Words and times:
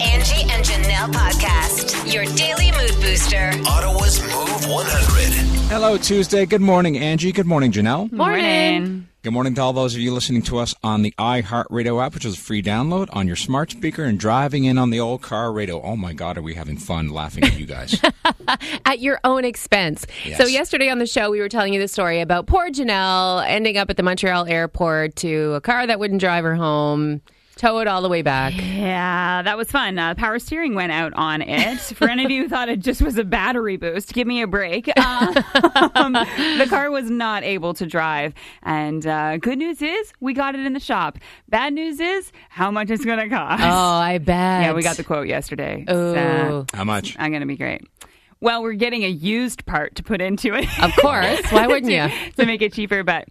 Angie 0.00 0.42
and 0.50 0.64
Janelle 0.64 1.10
podcast, 1.12 2.12
your 2.12 2.24
daily 2.36 2.70
mood 2.72 2.94
booster. 3.00 3.50
Ottawa's 3.66 4.20
Move 4.20 4.68
100. 4.68 5.70
Hello, 5.70 5.96
Tuesday. 5.96 6.44
Good 6.44 6.60
morning, 6.60 6.98
Angie. 6.98 7.32
Good 7.32 7.46
morning, 7.46 7.72
Janelle. 7.72 8.12
Morning. 8.12 9.08
Good 9.22 9.32
morning 9.32 9.54
to 9.54 9.62
all 9.62 9.72
those 9.72 9.94
of 9.94 10.00
you 10.00 10.12
listening 10.12 10.42
to 10.42 10.58
us 10.58 10.74
on 10.82 11.00
the 11.02 11.12
iHeartRadio 11.18 12.04
app, 12.04 12.14
which 12.14 12.26
is 12.26 12.34
a 12.34 12.38
free 12.38 12.62
download 12.62 13.08
on 13.12 13.26
your 13.26 13.36
smart 13.36 13.70
speaker 13.70 14.04
and 14.04 14.20
driving 14.20 14.64
in 14.64 14.76
on 14.76 14.90
the 14.90 15.00
old 15.00 15.22
car 15.22 15.50
radio. 15.50 15.80
Oh 15.80 15.96
my 15.96 16.12
God, 16.12 16.36
are 16.36 16.42
we 16.42 16.54
having 16.54 16.76
fun 16.76 17.08
laughing 17.08 17.44
at 17.44 17.58
you 17.58 17.66
guys? 17.66 18.00
At 18.84 19.00
your 19.00 19.18
own 19.24 19.44
expense. 19.44 20.06
Yes. 20.24 20.38
So, 20.38 20.46
yesterday 20.46 20.88
on 20.88 20.98
the 20.98 21.06
show, 21.06 21.30
we 21.30 21.40
were 21.40 21.48
telling 21.48 21.72
you 21.74 21.80
the 21.80 21.88
story 21.88 22.20
about 22.20 22.46
poor 22.46 22.70
Janelle 22.70 23.44
ending 23.48 23.76
up 23.76 23.90
at 23.90 23.96
the 23.96 24.02
Montreal 24.04 24.46
airport 24.46 25.16
to 25.16 25.54
a 25.54 25.60
car 25.60 25.86
that 25.86 25.98
wouldn't 25.98 26.20
drive 26.20 26.44
her 26.44 26.54
home, 26.54 27.20
tow 27.56 27.78
it 27.78 27.88
all 27.88 28.02
the 28.02 28.08
way 28.08 28.22
back. 28.22 28.52
Yeah, 28.54 29.42
that 29.42 29.56
was 29.56 29.70
fun. 29.70 29.98
Uh, 29.98 30.14
power 30.14 30.38
steering 30.38 30.74
went 30.74 30.92
out 30.92 31.12
on 31.14 31.42
it. 31.42 31.78
For 31.96 32.08
any 32.08 32.24
of 32.24 32.30
you 32.30 32.42
who 32.44 32.48
thought 32.48 32.68
it 32.68 32.80
just 32.80 33.02
was 33.02 33.16
a 33.18 33.24
battery 33.24 33.76
boost, 33.76 34.12
give 34.12 34.26
me 34.26 34.42
a 34.42 34.46
break. 34.46 34.88
Um, 35.96 36.12
the 36.12 36.66
car 36.68 36.90
was 36.90 37.10
not 37.10 37.42
able 37.42 37.74
to 37.74 37.86
drive. 37.86 38.34
And 38.62 39.06
uh, 39.06 39.38
good 39.38 39.58
news 39.58 39.80
is 39.80 40.12
we 40.20 40.34
got 40.34 40.54
it 40.54 40.64
in 40.64 40.72
the 40.74 40.80
shop. 40.80 41.18
Bad 41.48 41.72
news 41.72 42.00
is 42.00 42.30
how 42.48 42.70
much 42.70 42.90
it's 42.90 43.04
going 43.04 43.18
to 43.18 43.28
cost. 43.28 43.62
Oh, 43.62 43.66
I 43.66 44.18
bet. 44.18 44.36
Yeah, 44.62 44.72
we 44.74 44.82
got 44.82 44.96
the 44.96 45.04
quote 45.04 45.26
yesterday. 45.26 45.84
Oh, 45.88 46.14
uh, 46.14 46.64
How 46.74 46.84
much? 46.84 47.16
I'm 47.18 47.30
going 47.30 47.40
to 47.40 47.46
be 47.46 47.56
great. 47.56 47.82
Well, 48.40 48.62
we're 48.62 48.74
getting 48.74 49.04
a 49.04 49.08
used 49.08 49.64
part 49.66 49.94
to 49.96 50.02
put 50.02 50.20
into 50.20 50.54
it. 50.54 50.66
of 50.82 50.92
course. 51.00 51.40
Why 51.50 51.66
wouldn't 51.66 51.90
you? 51.90 52.08
to 52.36 52.46
make 52.46 52.62
it 52.62 52.72
cheaper, 52.72 53.02
but 53.02 53.28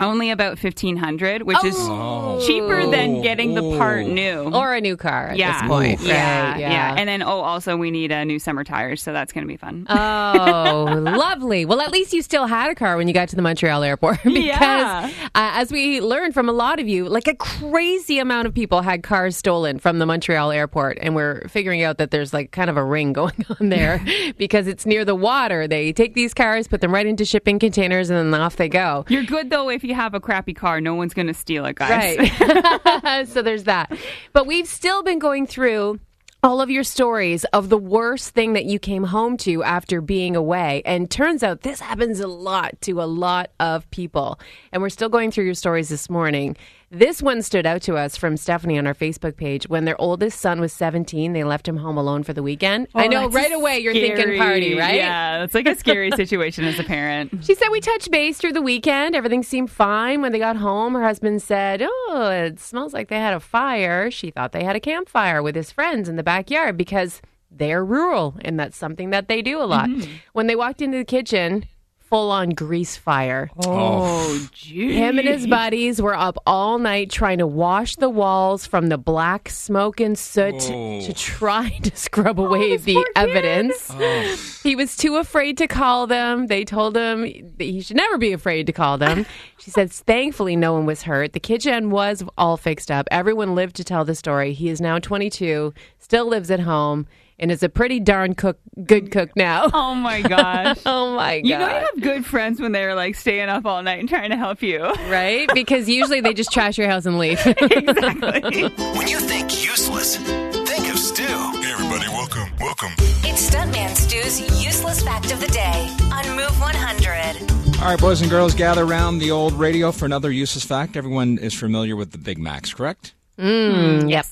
only 0.00 0.30
about 0.30 0.58
1500 0.62 1.42
which 1.42 1.56
Oh. 1.62 2.38
is 2.38 2.46
cheaper 2.46 2.86
than 2.86 3.20
getting 3.22 3.54
the 3.54 3.76
part 3.78 4.04
Oh. 4.04 4.08
new. 4.08 4.50
Or 4.54 4.74
a 4.74 4.80
new 4.80 4.96
car 4.96 5.28
at 5.28 5.36
yeah. 5.36 5.60
this 5.62 5.68
point. 5.68 6.00
Yeah, 6.00 6.52
right? 6.52 6.60
yeah, 6.60 6.94
And 6.96 7.08
then, 7.08 7.22
oh, 7.22 7.40
also, 7.40 7.76
we 7.76 7.90
need 7.90 8.12
a 8.12 8.24
new 8.24 8.38
summer 8.38 8.64
tires, 8.64 9.02
so 9.02 9.12
that's 9.12 9.32
going 9.32 9.42
to 9.44 9.48
be 9.48 9.56
fun. 9.56 9.86
Oh, 9.88 10.84
lovely. 11.16 11.64
Well, 11.64 11.80
at 11.80 11.90
least 11.90 12.12
you 12.12 12.22
still 12.22 12.46
had 12.46 12.70
a 12.70 12.74
car 12.74 12.96
when 12.96 13.08
you 13.08 13.14
got 13.14 13.28
to 13.30 13.36
the 13.36 13.42
Montreal 13.42 13.82
airport. 13.82 14.22
because, 14.24 14.44
Yeah. 14.44 15.10
uh, 15.34 15.52
as 15.54 15.70
we 15.72 16.00
learned 16.00 16.34
from 16.34 16.48
a 16.48 16.52
lot 16.52 16.78
of 16.80 16.88
you, 16.88 17.08
like 17.08 17.26
a 17.28 17.34
crazy 17.34 18.18
amount 18.18 18.46
of 18.46 18.54
people 18.54 18.82
had 18.82 19.02
cars 19.02 19.36
stolen 19.36 19.78
from 19.78 19.98
the 19.98 20.06
Montreal 20.06 20.50
airport. 20.50 20.98
And 21.00 21.14
we're 21.14 21.46
figuring 21.48 21.82
out 21.82 21.98
that 21.98 22.10
there's 22.10 22.32
like 22.32 22.50
kind 22.52 22.70
of 22.70 22.76
a 22.76 22.84
ring 22.84 23.12
going 23.18 23.44
on 23.60 23.68
there 23.68 24.00
because 24.36 24.66
it's 24.66 24.86
near 24.86 25.04
the 25.04 25.14
water. 25.14 25.66
They 25.66 25.92
take 25.92 26.14
these 26.14 26.34
cars, 26.34 26.68
put 26.68 26.80
them 26.80 26.92
right 26.94 27.06
into 27.06 27.24
shipping 27.24 27.58
containers, 27.58 28.10
and 28.10 28.32
then 28.32 28.40
off 28.40 28.56
they 28.56 28.68
go. 28.68 29.04
You're 29.08 29.24
good, 29.24 29.50
though, 29.50 29.68
if 29.68 29.82
you 29.84 29.87
have 29.94 30.14
a 30.14 30.20
crappy 30.20 30.54
car. 30.54 30.80
No 30.80 30.94
one's 30.94 31.14
going 31.14 31.26
to 31.26 31.34
steal 31.34 31.64
it, 31.66 31.76
guys. 31.76 32.18
Right. 32.18 33.28
so 33.28 33.42
there's 33.42 33.64
that. 33.64 33.92
But 34.32 34.46
we've 34.46 34.68
still 34.68 35.02
been 35.02 35.18
going 35.18 35.46
through 35.46 36.00
all 36.42 36.60
of 36.60 36.70
your 36.70 36.84
stories 36.84 37.44
of 37.46 37.68
the 37.68 37.78
worst 37.78 38.30
thing 38.30 38.52
that 38.52 38.64
you 38.64 38.78
came 38.78 39.04
home 39.04 39.36
to 39.36 39.62
after 39.64 40.00
being 40.00 40.36
away. 40.36 40.82
And 40.84 41.10
turns 41.10 41.42
out 41.42 41.62
this 41.62 41.80
happens 41.80 42.20
a 42.20 42.28
lot 42.28 42.80
to 42.82 43.02
a 43.02 43.04
lot 43.04 43.50
of 43.58 43.90
people. 43.90 44.38
And 44.72 44.80
we're 44.80 44.88
still 44.88 45.08
going 45.08 45.30
through 45.30 45.46
your 45.46 45.54
stories 45.54 45.88
this 45.88 46.08
morning. 46.08 46.56
This 46.90 47.20
one 47.20 47.42
stood 47.42 47.66
out 47.66 47.82
to 47.82 47.96
us 47.96 48.16
from 48.16 48.38
Stephanie 48.38 48.78
on 48.78 48.86
our 48.86 48.94
Facebook 48.94 49.36
page. 49.36 49.68
When 49.68 49.84
their 49.84 50.00
oldest 50.00 50.40
son 50.40 50.58
was 50.58 50.72
17, 50.72 51.34
they 51.34 51.44
left 51.44 51.68
him 51.68 51.76
home 51.76 51.98
alone 51.98 52.22
for 52.22 52.32
the 52.32 52.42
weekend. 52.42 52.88
Oh, 52.94 53.00
I 53.00 53.04
Oh, 53.04 53.08
know 53.08 53.28
right 53.28 53.52
away 53.52 53.80
you're 53.80 53.92
thinking 53.92 54.38
party, 54.38 54.74
right? 54.74 54.94
Yeah, 54.94 55.44
it's 55.44 55.52
like 55.54 55.66
a 55.68 55.74
scary 55.76 56.10
situation 56.12 56.64
as 56.64 56.78
a 56.78 56.84
parent. 56.84 57.30
She 57.44 57.54
said 57.54 57.68
we 57.70 57.80
touched 57.80 58.10
base 58.10 58.38
through 58.38 58.52
the 58.54 58.62
weekend. 58.62 59.14
Everything 59.14 59.42
seemed 59.42 59.70
fine. 59.70 60.22
When 60.22 60.32
they 60.32 60.38
got 60.38 60.56
home, 60.56 60.94
her 60.94 61.02
husband 61.02 61.42
said, 61.42 61.82
Oh, 61.82 62.30
it 62.30 62.58
smells 62.58 62.94
like 62.94 63.08
they 63.08 63.18
had 63.18 63.34
a 63.34 63.40
fire. 63.40 64.10
She 64.10 64.30
thought 64.30 64.52
they 64.52 64.64
had 64.64 64.74
a 64.76 64.80
campfire 64.80 65.42
with 65.42 65.56
his 65.56 65.70
friends 65.70 66.08
in 66.08 66.16
the 66.16 66.22
backyard 66.22 66.78
because 66.78 67.20
they're 67.50 67.84
rural 67.84 68.36
and 68.42 68.58
that's 68.58 68.76
something 68.78 69.10
that 69.10 69.28
they 69.28 69.42
do 69.42 69.60
a 69.60 69.64
lot. 69.64 69.90
Mm-hmm. 69.90 70.10
When 70.32 70.46
they 70.46 70.56
walked 70.56 70.80
into 70.80 70.96
the 70.98 71.04
kitchen, 71.04 71.66
full 72.08 72.30
on 72.30 72.50
grease 72.50 72.96
fire. 72.96 73.50
Oh, 73.66 74.48
geez. 74.52 74.94
Him 74.94 75.18
and 75.18 75.28
his 75.28 75.46
buddies 75.46 76.00
were 76.00 76.14
up 76.16 76.38
all 76.46 76.78
night 76.78 77.10
trying 77.10 77.38
to 77.38 77.46
wash 77.46 77.96
the 77.96 78.08
walls 78.08 78.66
from 78.66 78.88
the 78.88 78.96
black 78.98 79.48
smoke 79.50 80.00
and 80.00 80.18
soot 80.18 80.54
Oh. 80.70 81.00
to 81.02 81.12
try 81.12 81.68
to 81.82 81.94
scrub 81.96 82.40
away 82.40 82.76
the 82.78 83.04
evidence. 83.14 83.90
Oh. 83.92 84.36
He 84.62 84.74
was 84.74 84.96
too 84.96 85.16
afraid 85.16 85.58
to 85.58 85.66
call 85.66 86.06
them. 86.06 86.46
They 86.46 86.64
told 86.64 86.96
him 86.96 87.22
that 87.22 87.64
he 87.64 87.80
should 87.80 87.96
never 87.96 88.16
be 88.18 88.32
afraid 88.32 88.66
to 88.66 88.72
call 88.72 88.96
them. 88.98 89.26
she 89.58 89.70
says, 89.70 90.00
thankfully, 90.00 90.56
no 90.56 90.72
one 90.72 90.86
was 90.86 91.02
hurt. 91.02 91.32
The 91.34 91.40
kitchen 91.40 91.90
was 91.90 92.24
all 92.38 92.56
fixed 92.56 92.90
up. 92.90 93.06
Everyone 93.10 93.54
lived 93.54 93.76
to 93.76 93.84
tell 93.84 94.04
the 94.04 94.14
story. 94.14 94.52
He 94.54 94.68
is 94.68 94.80
now 94.80 94.98
22, 94.98 95.74
still 95.98 96.26
lives 96.26 96.50
at 96.50 96.60
home, 96.60 97.06
and 97.38 97.50
is 97.50 97.62
a 97.62 97.68
pretty 97.68 98.00
darn 98.00 98.34
cook, 98.34 98.58
good 98.84 99.10
cook 99.10 99.30
now. 99.36 99.70
Oh, 99.78 99.94
my 99.94 100.22
gosh. 100.22 100.78
Oh 100.86 101.14
my 101.14 101.40
god! 101.40 101.46
You 101.46 101.58
know 101.58 101.66
you 101.68 101.86
have 101.86 102.00
good 102.00 102.26
friends 102.26 102.60
when 102.60 102.72
they're 102.72 102.94
like 102.94 103.14
staying 103.14 103.48
up 103.48 103.64
all 103.66 103.82
night 103.82 104.00
and 104.00 104.08
trying 104.08 104.30
to 104.30 104.36
help 104.36 104.62
you. 104.62 104.80
right? 105.08 105.48
Because 105.54 105.88
usually 105.88 106.20
they 106.20 106.34
just 106.34 106.52
trash 106.52 106.78
your 106.78 106.88
house 106.88 107.06
and 107.06 107.18
leave. 107.18 107.38
exactly. 107.46 108.68
When 108.96 109.06
you 109.06 109.20
think 109.20 109.64
useless, 109.64 110.16
think 110.16 110.90
of 110.90 110.98
Stu. 110.98 111.22
Hey, 111.22 111.72
everybody, 111.72 112.08
welcome, 112.08 112.48
welcome. 112.60 112.90
It's 113.24 113.50
Stuntman 113.50 113.94
Stu's 113.96 114.40
useless 114.64 115.02
fact 115.02 115.32
of 115.32 115.40
the 115.40 115.48
day 115.48 115.88
on 116.12 116.36
Move 116.36 116.60
100. 116.60 117.78
All 117.80 117.84
right, 117.90 118.00
boys 118.00 118.20
and 118.20 118.30
girls, 118.30 118.54
gather 118.54 118.84
around 118.84 119.18
the 119.18 119.30
old 119.30 119.52
radio 119.54 119.92
for 119.92 120.04
another 120.06 120.30
useless 120.30 120.64
fact. 120.64 120.96
Everyone 120.96 121.38
is 121.38 121.54
familiar 121.54 121.94
with 121.96 122.10
the 122.12 122.18
Big 122.18 122.38
Macs, 122.38 122.72
correct? 122.74 123.14
Mm, 123.38 124.10
yep. 124.10 124.26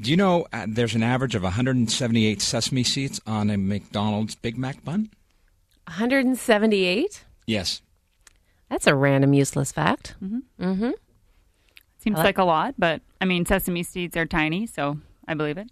Do 0.00 0.10
you 0.10 0.16
know 0.16 0.46
uh, 0.52 0.66
there's 0.68 0.94
an 0.94 1.02
average 1.02 1.34
of 1.34 1.42
178 1.42 2.42
sesame 2.42 2.82
seeds 2.84 3.20
on 3.26 3.50
a 3.50 3.56
McDonald's 3.56 4.34
Big 4.34 4.58
Mac 4.58 4.84
bun? 4.84 5.10
178. 5.86 7.24
Yes. 7.46 7.80
That's 8.68 8.86
a 8.86 8.94
random 8.94 9.34
useless 9.34 9.72
fact. 9.72 10.16
Mm-hmm. 10.22 10.64
mm-hmm. 10.64 10.90
Seems 11.98 12.18
like 12.18 12.36
a 12.36 12.44
lot, 12.44 12.74
but 12.76 13.00
I 13.18 13.24
mean, 13.24 13.46
sesame 13.46 13.82
seeds 13.82 14.14
are 14.14 14.26
tiny, 14.26 14.66
so 14.66 14.98
I 15.26 15.32
believe 15.32 15.56
it. 15.56 15.70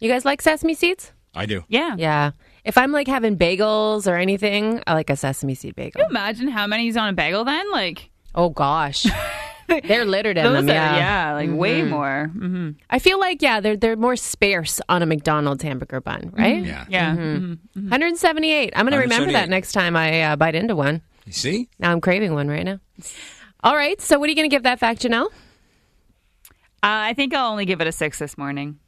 You 0.00 0.10
guys 0.10 0.26
like 0.26 0.42
sesame 0.42 0.74
seeds? 0.74 1.12
I 1.34 1.46
do. 1.46 1.64
Yeah. 1.68 1.94
Yeah. 1.96 2.32
If 2.62 2.76
I'm 2.76 2.92
like 2.92 3.06
having 3.06 3.38
bagels 3.38 4.06
or 4.06 4.16
anything, 4.16 4.82
I 4.86 4.92
like 4.92 5.08
a 5.08 5.16
sesame 5.16 5.54
seed 5.54 5.74
bagel. 5.74 5.92
Can 5.92 6.00
you 6.02 6.10
Imagine 6.10 6.48
how 6.48 6.66
many's 6.66 6.98
on 6.98 7.08
a 7.08 7.12
bagel 7.14 7.44
then? 7.44 7.70
Like, 7.72 8.10
Oh 8.34 8.50
gosh. 8.50 9.06
They're 9.84 10.04
littered 10.04 10.38
in 10.38 10.44
those 10.44 10.66
them, 10.66 10.70
are, 10.70 10.72
yeah. 10.72 10.96
yeah, 10.96 11.32
like 11.34 11.50
way 11.50 11.82
more. 11.82 12.30
hmm 12.32 12.70
I 12.90 12.98
feel 12.98 13.18
like 13.20 13.42
yeah, 13.42 13.60
they're 13.60 13.76
they're 13.76 13.96
more 13.96 14.16
sparse 14.16 14.80
on 14.88 15.02
a 15.02 15.06
McDonald's 15.06 15.62
hamburger 15.62 16.00
bun, 16.00 16.30
right? 16.32 16.64
Yeah. 16.64 16.84
Yeah. 16.88 17.14
Mm-hmm. 17.16 17.52
mhm. 17.52 17.90
178. 17.90 18.72
I'm 18.76 18.86
going 18.86 18.92
to 18.92 18.98
remember 18.98 19.32
that 19.32 19.48
next 19.48 19.72
time 19.72 19.96
I 19.96 20.22
uh, 20.22 20.36
bite 20.36 20.54
into 20.54 20.76
one. 20.76 21.02
You 21.26 21.32
see? 21.32 21.68
Now 21.78 21.92
I'm 21.92 22.00
craving 22.00 22.34
one 22.34 22.48
right 22.48 22.64
now. 22.64 22.80
All 23.64 23.76
right, 23.76 24.00
so 24.00 24.18
what 24.18 24.26
are 24.26 24.30
you 24.30 24.36
going 24.36 24.48
to 24.50 24.54
give 24.54 24.64
that 24.64 24.80
fact, 24.80 25.02
Janelle? 25.02 25.28
Uh, 26.84 27.10
I 27.10 27.14
think 27.14 27.32
I'll 27.32 27.50
only 27.52 27.64
give 27.64 27.80
it 27.80 27.86
a 27.86 27.92
six 27.92 28.18
this 28.18 28.36
morning. 28.36 28.80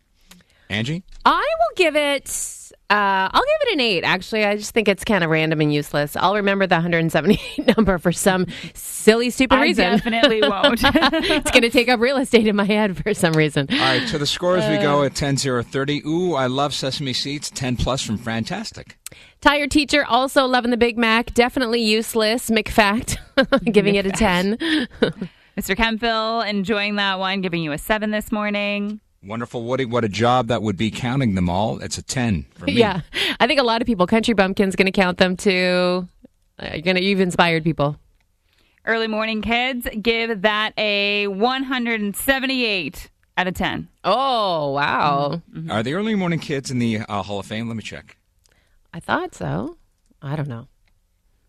Angie? 0.75 1.03
I 1.25 1.33
will 1.59 1.77
give 1.77 1.97
it. 1.97 2.61
Uh, 2.91 3.29
I'll 3.33 3.41
give 3.43 3.69
it 3.69 3.73
an 3.75 3.81
eight. 3.81 4.05
Actually, 4.05 4.45
I 4.45 4.57
just 4.57 4.73
think 4.73 4.89
it's 4.89 5.05
kind 5.05 5.25
of 5.25 5.31
random 5.31 5.61
and 5.63 5.73
useless. 5.73 6.17
I'll 6.17 6.35
remember 6.35 6.67
the 6.67 6.75
178 6.75 7.77
number 7.77 7.97
for 7.99 8.13
some 8.13 8.47
silly, 8.75 9.31
stupid 9.31 9.57
I 9.57 9.63
reason. 9.63 9.85
definitely 9.97 10.41
won't. 10.49 10.81
it's 10.85 11.51
going 11.51 11.63
to 11.63 11.71
take 11.71 11.89
up 11.89 11.99
real 11.99 12.19
estate 12.19 12.47
in 12.47 12.55
my 12.57 12.65
head 12.65 13.03
for 13.03 13.15
some 13.15 13.33
reason. 13.33 13.67
All 13.71 13.79
right, 13.79 14.07
So 14.07 14.19
the 14.19 14.27
scores 14.27 14.69
we 14.69 14.77
go 14.77 15.03
at 15.03 15.15
10 15.15 15.39
0 15.39 15.63
30. 15.63 16.03
Ooh, 16.07 16.35
I 16.35 16.47
love 16.47 16.75
sesame 16.75 17.15
seeds. 17.15 17.51
10 17.51 17.77
plus 17.77 18.03
from 18.03 18.19
Fantastic. 18.19 18.99
Tired 19.41 19.71
teacher 19.71 20.05
also 20.05 20.45
loving 20.45 20.71
the 20.71 20.77
Big 20.77 20.99
Mac. 20.99 21.33
Definitely 21.35 21.81
useless. 21.83 22.51
McFact 22.51 23.17
giving 23.73 23.95
it 23.95 24.05
a 24.07 24.11
10. 24.11 24.57
Mr. 25.59 25.77
Kemptville, 25.77 26.47
enjoying 26.49 26.97
that 26.97 27.19
one, 27.19 27.41
giving 27.41 27.63
you 27.63 27.73
a 27.73 27.79
seven 27.79 28.11
this 28.11 28.31
morning. 28.33 29.01
Wonderful 29.27 29.63
Woody. 29.65 29.85
What 29.85 30.05
a 30.05 30.09
job 30.09 30.49
that 30.49 30.63
would 30.63 30.77
be 30.77 30.91
counting 30.91 31.35
them 31.35 31.49
all. 31.49 31.79
It's 31.81 31.99
a 31.99 32.03
10 32.03 32.47
for 32.55 32.67
me. 32.67 32.73
yeah, 32.73 33.01
I 33.41 33.47
think 33.47 33.59
a 33.61 33.65
lot 33.65 33.81
of 33.81 33.87
people. 33.87 34.07
Country 34.07 34.35
Bumpkin's 34.35 34.77
going 34.77 34.87
to 34.87 34.93
count 34.93 35.19
them 35.19 35.37
too. 35.37 36.09
Uh, 36.59 36.69
You're 36.73 36.83
going 36.83 36.97
to. 36.97 37.03
You've 37.03 37.21
inspired 37.21 37.65
people. 37.65 37.97
Early 38.87 39.07
morning 39.09 39.41
kids, 39.41 39.89
give 40.03 40.43
that 40.43 40.75
a 40.77 41.27
178 41.29 43.11
out 43.39 43.47
of 43.47 43.55
10. 43.55 43.89
Oh 44.05 44.71
wow! 44.73 45.41
Are 45.71 45.83
the 45.83 45.95
early 45.95 46.15
morning 46.15 46.39
kids 46.39 46.71
in 46.71 46.79
the 46.79 46.99
uh, 47.09 47.23
Hall 47.23 47.41
of 47.41 47.47
Fame? 47.47 47.67
Let 47.69 47.77
me 47.77 47.83
check. 47.83 48.19
I 48.93 49.01
thought 49.01 49.35
so. 49.35 49.79
I 50.23 50.37
don't 50.37 50.49
know. 50.49 50.69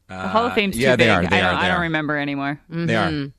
The 0.08 0.16
Hall 0.28 0.46
of 0.46 0.54
Fame's 0.54 0.76
too 0.76 0.82
Uh, 0.86 0.90
yeah, 0.90 0.96
they 0.96 1.10
are. 1.10 1.22
They 1.22 1.28
I, 1.28 1.42
don't, 1.42 1.56
are. 1.56 1.60
They 1.62 1.66
I 1.66 1.68
don't 1.68 1.78
are. 1.78 1.82
remember 1.82 2.18
anymore. 2.18 2.60
They 2.70 2.96
are. 2.96 3.32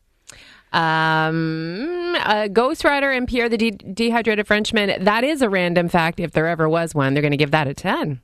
Um, 0.76 2.16
uh, 2.18 2.48
Ghost 2.48 2.84
Rider 2.84 3.10
and 3.10 3.26
Pierre 3.26 3.48
the 3.48 3.56
de- 3.56 3.70
Dehydrated 3.70 4.46
Frenchman. 4.46 5.04
That 5.04 5.24
is 5.24 5.42
a 5.42 5.48
random 5.48 5.88
fact. 5.88 6.20
If 6.20 6.32
there 6.32 6.46
ever 6.46 6.68
was 6.68 6.94
one, 6.94 7.14
they're 7.14 7.22
going 7.22 7.30
to 7.32 7.36
give 7.36 7.50
that 7.52 7.66
a 7.66 7.74
ten. 7.74 8.20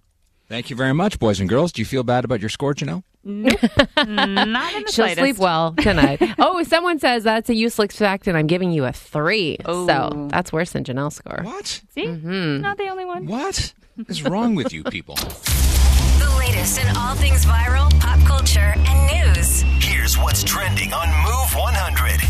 Thank 0.49 0.69
you 0.69 0.76
very 0.76 0.93
much, 0.93 1.19
boys 1.19 1.40
and 1.40 1.49
girls. 1.49 1.72
Do 1.72 1.81
you 1.81 1.87
feel 1.87 2.02
bad 2.02 2.25
about 2.26 2.40
your 2.40 2.50
score, 2.50 2.75
Janelle? 2.75 3.04
Nope. 3.25 3.58
Not 3.96 4.75
in 4.75 4.82
the 4.82 4.93
She'll 4.93 5.06
slightest. 5.06 5.19
sleep 5.19 5.38
well 5.38 5.72
tonight. 5.75 6.20
oh, 6.38 6.62
someone 6.64 6.99
says 6.99 7.25
that's 7.25 7.49
a 7.49 7.54
useless 7.54 7.96
fact, 7.96 8.26
and 8.26 8.37
I'm 8.37 8.46
giving 8.49 8.70
you 8.70 8.84
a 8.84 8.93
three. 8.93 9.56
Oh. 9.64 9.87
So 9.87 10.28
that's 10.31 10.52
worse 10.52 10.72
than 10.72 10.84
Janelle's 10.84 11.14
score. 11.16 11.40
What? 11.43 11.66
See? 11.94 12.05
Mm-hmm. 12.05 12.60
Not 12.60 12.76
the 12.76 12.88
only 12.88 13.06
one. 13.06 13.26
What 13.26 13.72
is 14.08 14.22
wrong 14.25 14.55
with 14.55 14.72
you 14.72 14.84
people? 14.84 15.16
The 16.19 16.28
latest 16.38 16.78
in 16.84 16.96
all 16.96 17.14
things 17.14 17.44
viral, 17.46 17.88
pop 18.00 18.19
culture, 18.26 18.75
and 18.76 19.34
news. 19.37 19.62
Here's 19.81 20.19
what's 20.19 20.43
trending 20.44 20.93
on 20.93 21.08
Move 21.08 21.55
100. 21.55 22.20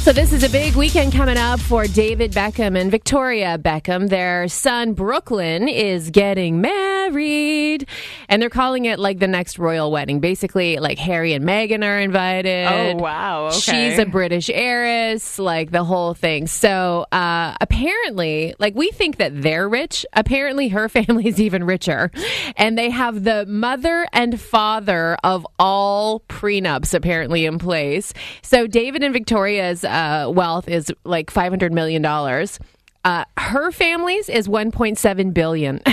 So 0.00 0.14
this 0.14 0.32
is 0.32 0.42
a 0.42 0.48
big 0.48 0.76
weekend 0.76 1.12
coming 1.12 1.36
up 1.36 1.60
for 1.60 1.86
David 1.86 2.32
Beckham 2.32 2.74
and 2.76 2.90
Victoria 2.90 3.58
Beckham. 3.58 4.08
Their 4.08 4.48
son 4.48 4.94
Brooklyn 4.94 5.68
is 5.68 6.08
getting 6.08 6.62
married, 6.62 7.86
and 8.26 8.40
they're 8.40 8.48
calling 8.48 8.86
it 8.86 8.98
like 8.98 9.18
the 9.18 9.28
next 9.28 9.58
royal 9.58 9.92
wedding. 9.92 10.18
Basically, 10.18 10.78
like 10.78 10.98
Harry 10.98 11.34
and 11.34 11.44
Meghan 11.44 11.84
are 11.84 11.98
invited. 12.00 12.66
Oh, 12.66 12.96
wow. 12.96 13.48
Okay. 13.48 13.90
She's 13.90 13.98
a 13.98 14.06
British 14.06 14.48
heiress, 14.48 15.38
like 15.38 15.70
the 15.70 15.84
whole 15.84 16.14
thing. 16.14 16.46
So 16.46 17.04
uh, 17.12 17.54
apparently, 17.60 18.54
like 18.58 18.74
we 18.74 18.90
think 18.92 19.18
that 19.18 19.42
they're 19.42 19.68
rich. 19.68 20.06
Apparently, 20.14 20.68
her 20.68 20.88
family 20.88 21.26
is 21.28 21.38
even 21.38 21.64
richer, 21.64 22.10
and 22.56 22.78
they 22.78 22.88
have 22.88 23.22
the 23.22 23.44
mother 23.44 24.08
and 24.14 24.40
father 24.40 25.18
of 25.22 25.46
all 25.58 26.20
prenups 26.20 26.94
apparently 26.94 27.44
in 27.44 27.58
place. 27.58 28.14
So 28.40 28.66
David 28.66 29.02
and 29.02 29.12
Victoria's 29.12 29.84
uh, 29.90 30.30
wealth 30.30 30.68
is 30.68 30.92
like 31.04 31.30
five 31.30 31.50
hundred 31.52 31.72
million 31.72 32.02
dollars. 32.02 32.58
Uh, 33.04 33.24
her 33.38 33.70
family's 33.72 34.28
is 34.28 34.48
one 34.48 34.70
point 34.70 34.98
seven 34.98 35.32
billion. 35.32 35.80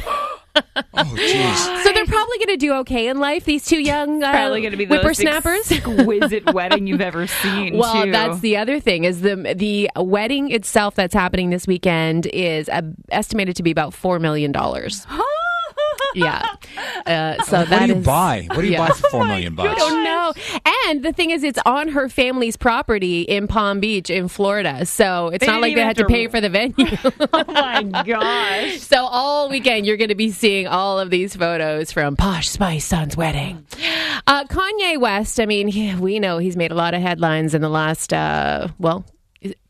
Oh, 1.00 1.04
jeez. 1.04 1.84
so 1.84 1.94
they're 1.94 2.06
probably 2.08 2.38
going 2.40 2.48
to 2.48 2.58
do 2.58 2.74
okay 2.78 3.08
in 3.10 3.20
life. 3.20 3.46
These 3.46 3.68
two 3.68 3.80
young 3.80 4.24
uh, 4.24 4.32
Probably 4.32 4.62
going 4.62 4.72
to 4.72 4.78
be 4.78 4.86
the 4.86 4.96
most 4.96 5.04
whippersnappers. 5.22 5.72
exquisite 5.72 6.52
wedding 6.54 6.88
you've 6.88 7.02
ever 7.02 7.28
seen. 7.28 7.78
Well, 7.78 8.06
too. 8.06 8.12
that's 8.12 8.40
the 8.40 8.58
other 8.58 8.80
thing 8.80 9.04
is 9.04 9.22
the 9.22 9.54
the 9.56 9.90
wedding 9.96 10.50
itself 10.52 10.96
that's 10.96 11.14
happening 11.14 11.52
this 11.52 11.68
weekend 11.68 12.26
is 12.28 12.70
uh, 12.70 12.82
estimated 13.10 13.56
to 13.58 13.64
be 13.64 13.70
about 13.70 13.94
four 13.94 14.18
million 14.18 14.52
dollars. 14.52 15.06
Yeah, 16.18 16.46
uh, 17.06 17.44
so 17.44 17.52
that's 17.52 17.52
What 17.52 17.70
that 17.70 17.86
do 17.88 17.94
you 17.94 18.00
is- 18.00 18.06
buy? 18.06 18.48
What 18.50 18.62
do 18.62 18.66
you 18.68 18.74
yeah. 18.74 18.88
buy 18.88 18.94
for 18.94 19.10
four 19.10 19.26
million 19.26 19.56
bucks? 19.56 19.70
I 19.70 19.76
don't 19.76 20.04
know. 20.04 20.34
And 20.88 21.04
the 21.04 21.14
thing 21.14 21.32
is, 21.32 21.44
it's 21.44 21.60
on 21.66 21.90
her 21.90 22.10
family's 22.10 22.58
property 22.58 23.22
in 23.22 23.48
Palm 23.48 23.80
Beach, 23.80 24.10
in 24.10 24.28
Florida. 24.28 24.86
So 24.86 25.28
it's 25.30 25.46
They 25.46 25.52
not 25.52 25.62
like 25.62 25.76
they 25.76 25.82
had 25.82 25.96
to 25.98 26.04
to- 26.04 26.08
pay 26.10 26.28
for 26.28 26.42
the 26.42 26.50
venue. 26.50 26.74
oh 27.34 27.44
my 27.48 27.84
gosh. 28.06 28.80
So 28.88 29.06
all 29.06 29.50
weekend, 29.50 29.86
you're 29.86 29.98
going 29.98 30.10
to 30.10 30.16
be 30.16 30.32
seeing 30.32 30.68
all 30.68 31.00
of 31.00 31.10
these 31.10 31.36
photos 31.36 31.92
from 31.92 32.16
Posh 32.16 32.48
Spice 32.50 32.86
Son's 32.86 33.16
wedding. 33.18 33.66
Uh, 34.26 34.46
Kanye 34.46 35.00
West. 35.00 35.40
I 35.40 35.46
mean, 35.46 35.68
he, 35.68 35.94
we 35.96 36.20
know 36.20 36.38
he's 36.38 36.56
made 36.58 36.72
a 36.72 36.76
lot 36.76 36.94
of 36.94 37.02
headlines 37.02 37.54
in 37.54 37.62
the 37.62 37.70
last, 37.70 38.14
uh, 38.14 38.70
well, 38.80 39.06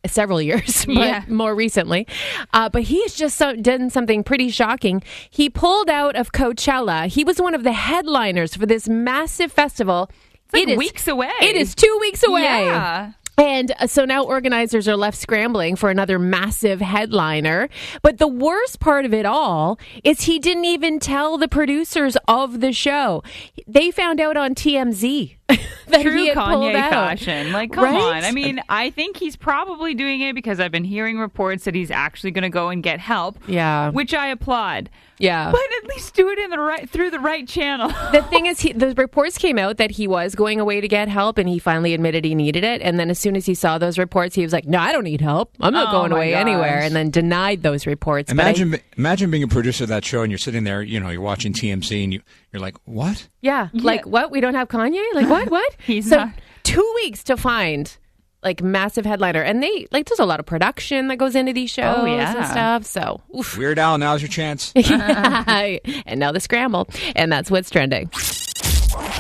several 0.06 0.41
years, 0.41 0.85
but 0.88 0.95
Yeah. 0.95 1.24
more 1.27 1.53
recently. 1.56 2.07
Uh, 2.53 2.69
but 2.69 2.83
he's 2.83 3.15
just 3.15 3.38
so, 3.38 3.56
done 3.56 3.89
something 3.89 4.24
pretty 4.24 4.50
shocking. 4.50 5.03
He 5.29 5.50
pulled 5.50 5.89
out 5.89 6.15
of 6.15 6.31
Coachella. 6.31 7.07
He 7.07 7.24
was 7.24 7.41
one 7.41 7.53
of 7.56 7.63
the 7.63 7.74
headliners 7.74 8.56
for 8.56 8.65
this 8.65 8.88
massive 8.88 9.51
festival. 9.51 10.09
like 10.53 10.63
It 10.63 10.69
is- 10.69 10.77
weeks 10.77 11.07
away. 11.07 11.31
It 11.41 11.56
is 11.56 11.75
two 11.75 11.97
weeks 12.01 12.24
away. 12.24 12.41
Yeah. 12.44 13.12
And 13.39 13.71
uh, 13.79 13.85
so 13.85 14.03
now 14.03 14.24
organizers 14.24 14.88
are 14.88 14.97
left 14.97 15.15
scrambling 15.15 15.75
for 15.75 15.91
another 15.91 16.18
massive 16.18 16.81
headliner. 16.81 17.69
But 18.01 18.18
the 18.18 18.27
worst 18.27 18.80
part 18.80 19.06
of 19.06 19.13
it 19.13 19.27
all 19.27 19.77
is 20.03 20.21
he 20.21 20.39
didn't 20.39 20.65
even 20.65 21.00
tell 21.00 21.38
the 21.38 21.47
producers 21.47 22.18
of 22.27 22.62
the 22.62 22.73
show. 22.73 23.21
They 23.68 23.91
found 23.91 24.19
out 24.19 24.38
on 24.38 24.56
TMZ 24.56 25.37
that 25.88 26.01
True 26.01 26.15
he 26.17 26.27
had 26.27 26.38
Kanye 26.38 26.75
out. 26.75 26.89
fashion. 26.91 27.53
Like, 27.53 27.71
come 27.71 27.85
Right? 27.85 27.95
on. 28.17 28.23
I 28.25 28.31
mean, 28.31 28.61
I 28.67 28.89
think 28.89 29.15
he's 29.17 29.35
probably 29.38 29.94
doing 29.94 30.19
it 30.21 30.35
because 30.35 30.59
I've 30.59 30.71
been 30.71 30.83
hearing 30.83 31.17
reports 31.19 31.63
that 31.63 31.73
he's 31.75 31.89
actually 31.91 32.31
going 32.31 32.44
to 32.44 32.49
go 32.49 32.67
and 32.69 32.83
get 32.83 32.99
help. 32.99 33.38
Yeah. 33.47 33.89
Which 33.91 34.13
I 34.13 34.27
applaud. 34.27 34.89
Yeah. 35.19 35.49
But 35.49 35.61
at 35.81 35.88
least 35.88 36.13
do 36.15 36.29
it 36.29 36.38
in 36.38 36.49
the 36.51 36.59
right 36.59 36.88
through 36.89 37.09
the 37.11 37.19
right 37.19 37.47
channel. 37.47 37.88
the 38.11 38.21
thing 38.29 38.45
is, 38.45 38.59
he, 38.59 38.73
the 38.73 38.94
reports 38.95 39.38
came 39.38 39.57
out 39.57 39.77
that 39.77 39.89
he 39.91 40.07
was 40.07 40.35
going 40.35 40.59
away 40.59 40.79
to 40.81 40.88
get 40.88 41.07
help, 41.07 41.38
and 41.39 41.47
he 41.49 41.57
finally 41.57 41.94
admitted 41.95 42.23
he 42.25 42.35
needed 42.35 42.63
it. 42.63 42.81
And 42.83 42.99
then, 42.99 43.09
as 43.09 43.17
soon 43.17 43.35
as 43.35 43.45
he 43.45 43.55
saw 43.55 43.77
those 43.79 43.97
reports, 43.97 44.35
he 44.35 44.44
was 44.44 44.53
like, 44.53 44.67
"No, 44.67 44.77
I 44.77 44.91
don't 44.91 45.05
need 45.05 45.21
help. 45.21 45.51
I'm 45.59 45.73
not 45.73 45.88
Oh, 45.88 45.91
going 45.99 46.11
away 46.11 46.31
gosh. 46.31 46.41
anywhere." 46.41 46.81
And 46.81 46.95
then 46.95 47.09
denied 47.09 47.63
those 47.63 47.88
reports. 47.88 48.31
But 48.31 48.45
I- 48.45 48.49
Imagine, 48.49 48.79
imagine 48.95 49.31
being 49.31 49.41
a 49.44 49.47
producer 49.47 49.85
of 49.85 49.89
that 49.89 50.05
show 50.05 50.21
and 50.21 50.31
you're 50.31 50.38
sitting 50.38 50.65
there, 50.65 50.83
you 50.83 50.99
know, 50.99 51.09
you're 51.09 51.21
watching 51.21 51.51
TMZ 51.51 52.03
and 52.03 52.13
you, 52.13 52.21
you're 52.57 52.62
like, 52.65 52.77
what? 52.86 53.27
Yeah, 53.42 53.69
like 53.74 54.06
what? 54.07 54.31
We 54.31 54.42
don't 54.42 54.56
have 54.56 54.68
Kanye? 54.68 55.04
Like 55.13 55.30
what? 55.30 55.50
What? 55.51 55.75
He's 55.86 56.09
so 56.09 56.18
not- 56.18 56.33
two 56.63 56.92
weeks 56.95 57.24
to 57.25 57.38
find 57.38 57.95
like 58.44 58.63
massive 58.63 59.06
headliner, 59.06 59.42
and 59.42 59.62
they 59.62 59.86
like 59.92 60.07
there's 60.07 60.19
a 60.19 60.25
lot 60.25 60.39
of 60.39 60.48
production 60.48 61.07
that 61.09 61.18
goes 61.18 61.36
into 61.36 61.54
these 61.54 61.71
oh, 61.77 61.81
shows 61.81 61.98
Oh, 62.00 62.06
yeah. 62.06 62.36
and 62.36 62.48
stuff. 62.48 62.86
So, 62.86 63.21
oof. 63.38 63.57
Weird 63.57 63.77
Al, 63.77 63.98
now's 64.00 64.21
your 64.24 64.30
chance. 64.30 64.74
and 64.75 66.19
now 66.19 66.31
the 66.31 66.39
scramble, 66.39 66.88
and 67.15 67.31
that's 67.31 67.51
what's 67.51 67.69
trending. 67.69 68.07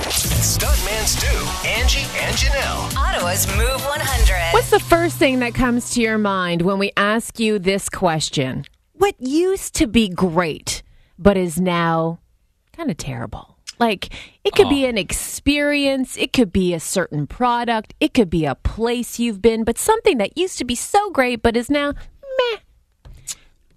Stuntman 0.07 1.05
Stu, 1.05 1.67
Angie, 1.67 1.99
and 2.19 2.35
Janelle. 2.35 2.95
Ottawa's 2.97 3.45
Move 3.55 3.81
100. 3.85 4.53
What's 4.53 4.71
the 4.71 4.79
first 4.79 5.17
thing 5.17 5.39
that 5.39 5.53
comes 5.53 5.91
to 5.91 6.01
your 6.01 6.17
mind 6.17 6.63
when 6.63 6.79
we 6.79 6.91
ask 6.97 7.39
you 7.39 7.59
this 7.59 7.87
question? 7.89 8.65
What 8.93 9.13
used 9.19 9.75
to 9.75 9.85
be 9.87 10.09
great, 10.09 10.81
but 11.19 11.37
is 11.37 11.59
now 11.61 12.19
kind 12.77 12.89
of 12.91 12.97
terrible? 12.97 13.57
Like, 13.79 14.09
it 14.43 14.55
could 14.55 14.69
be 14.69 14.85
an 14.85 14.97
experience, 14.97 16.17
it 16.17 16.33
could 16.33 16.51
be 16.51 16.73
a 16.73 16.79
certain 16.79 17.27
product, 17.27 17.93
it 17.99 18.13
could 18.13 18.29
be 18.29 18.45
a 18.45 18.55
place 18.55 19.19
you've 19.19 19.41
been, 19.41 19.63
but 19.63 19.77
something 19.77 20.17
that 20.17 20.35
used 20.37 20.57
to 20.59 20.65
be 20.65 20.73
so 20.75 21.11
great, 21.11 21.43
but 21.43 21.55
is 21.55 21.69
now 21.69 21.91
meh. 21.91 22.57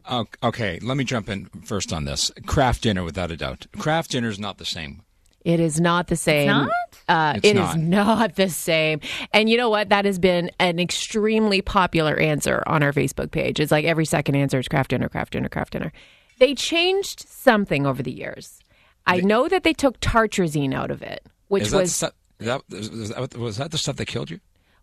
Oh, 0.08 0.26
okay, 0.43 0.79
let 0.82 0.97
me 0.97 1.05
jump 1.05 1.29
in 1.29 1.47
first 1.64 1.93
on 1.93 2.05
this. 2.05 2.31
Kraft 2.47 2.82
Dinner, 2.82 3.05
without 3.05 3.31
a 3.31 3.37
doubt. 3.37 3.67
Kraft 3.79 4.11
Dinner 4.12 4.29
is 4.29 4.38
not 4.38 4.58
the 4.58 4.64
same. 4.64 5.02
It 5.44 5.61
is 5.61 5.81
not 5.81 6.08
the 6.08 6.17
same. 6.17 6.47
not? 6.49 6.69
Uh, 7.08 7.32
It's 7.37 7.47
it 7.47 7.56
is 7.56 7.76
not. 7.76 7.79
not 7.79 8.37
the 8.37 8.49
same. 8.49 9.00
And 9.32 9.49
you 9.49 9.56
know 9.56 9.69
what? 9.70 9.88
That 9.91 10.05
has 10.05 10.19
been 10.19 10.50
an 10.58 10.79
extremely 10.79 11.62
popular 11.62 12.17
answer 12.19 12.62
on 12.67 12.82
our 12.82 12.93
Facebook 12.93 13.31
page. 13.31 13.61
It's 13.61 13.70
like 13.73 13.85
every 13.85 14.05
second 14.05 14.35
answer 14.35 14.58
is 14.58 14.69
Kraft 14.69 14.91
Dinner, 14.91 15.08
Kraft 15.08 15.32
Dinner, 15.32 15.49
Kraft 15.49 15.73
Dinner. 15.73 15.93
They 16.38 16.55
changed 16.55 17.26
something 17.29 17.87
over 17.87 18.02
the 18.02 18.12
years. 18.12 18.60
I 19.06 19.20
know 19.20 19.49
that 19.49 19.64
they 19.64 19.73
took 19.73 19.99
tartrazine 20.00 20.75
out 20.75 20.91
of 20.91 21.02
it, 21.02 21.25
which 21.49 21.64
Is 21.64 21.73
was 21.75 21.94
stu- 21.94 22.08
is 22.38 22.47
that, 22.47 23.35
was 23.37 23.56
that 23.58 23.70
the 23.70 23.79
stuff 23.79 23.97
that 23.97 24.06
killed 24.06 24.31
you? 24.31 24.41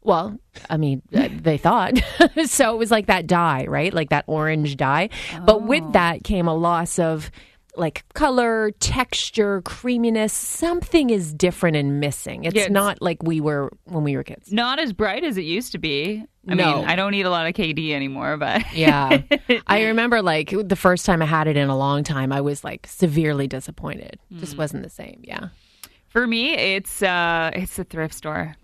well, 0.07 0.39
I 0.69 0.77
mean, 0.77 1.01
uh, 1.13 1.27
they 1.29 1.57
thought. 1.57 1.97
so 2.45 2.73
it 2.73 2.77
was 2.77 2.91
like 2.91 3.07
that 3.07 3.27
dye, 3.27 3.65
right? 3.67 3.93
Like 3.93 4.09
that 4.09 4.23
orange 4.27 4.77
dye. 4.77 5.09
But 5.45 5.63
with 5.63 5.83
that 5.93 6.23
came 6.23 6.47
a 6.47 6.55
loss 6.55 6.97
of 6.97 7.29
like 7.77 8.03
color, 8.13 8.71
texture, 8.79 9.61
creaminess. 9.61 10.33
Something 10.33 11.09
is 11.09 11.33
different 11.33 11.77
and 11.77 11.99
missing. 11.99 12.43
It's 12.45 12.55
Yeah, 12.55 12.63
it's- 12.63 12.73
not 12.73 13.01
like 13.01 13.21
we 13.23 13.39
were 13.39 13.71
when 13.85 14.03
we 14.03 14.15
were 14.15 14.23
kids. 14.23 14.51
Not 14.51 14.79
as 14.79 14.91
bright 14.93 15.23
as 15.23 15.37
it 15.37 15.43
used 15.43 15.71
to 15.73 15.77
be. 15.77 16.23
I 16.49 16.53
No. 16.55 16.77
mean, 16.77 16.85
I 16.85 16.95
don't 16.95 17.13
eat 17.13 17.23
a 17.25 17.29
lot 17.29 17.45
of 17.45 17.53
KD 17.53 17.91
anymore, 17.93 18.37
but 18.37 18.63
Yeah. 18.73 19.21
I 19.67 19.83
remember 19.85 20.21
like 20.21 20.49
the 20.51 20.75
first 20.77 21.05
time 21.05 21.21
I 21.21 21.25
had 21.25 21.47
it 21.47 21.57
in 21.57 21.69
a 21.69 21.77
long 21.77 22.03
time, 22.03 22.31
I 22.31 22.41
was 22.41 22.63
like 22.63 22.87
severely 22.87 23.47
disappointed. 23.47 24.17
Just 24.39 24.57
wasn't 24.57 24.83
the 24.83 24.89
same. 24.89 25.19
Yeah. 25.23 25.49
for 26.07 26.25
me, 26.25 26.53
it's 26.55 27.03
uh, 27.03 27.51
it's 27.53 27.77
a 27.77 27.83
thrift 27.83 28.13
store. 28.15 28.55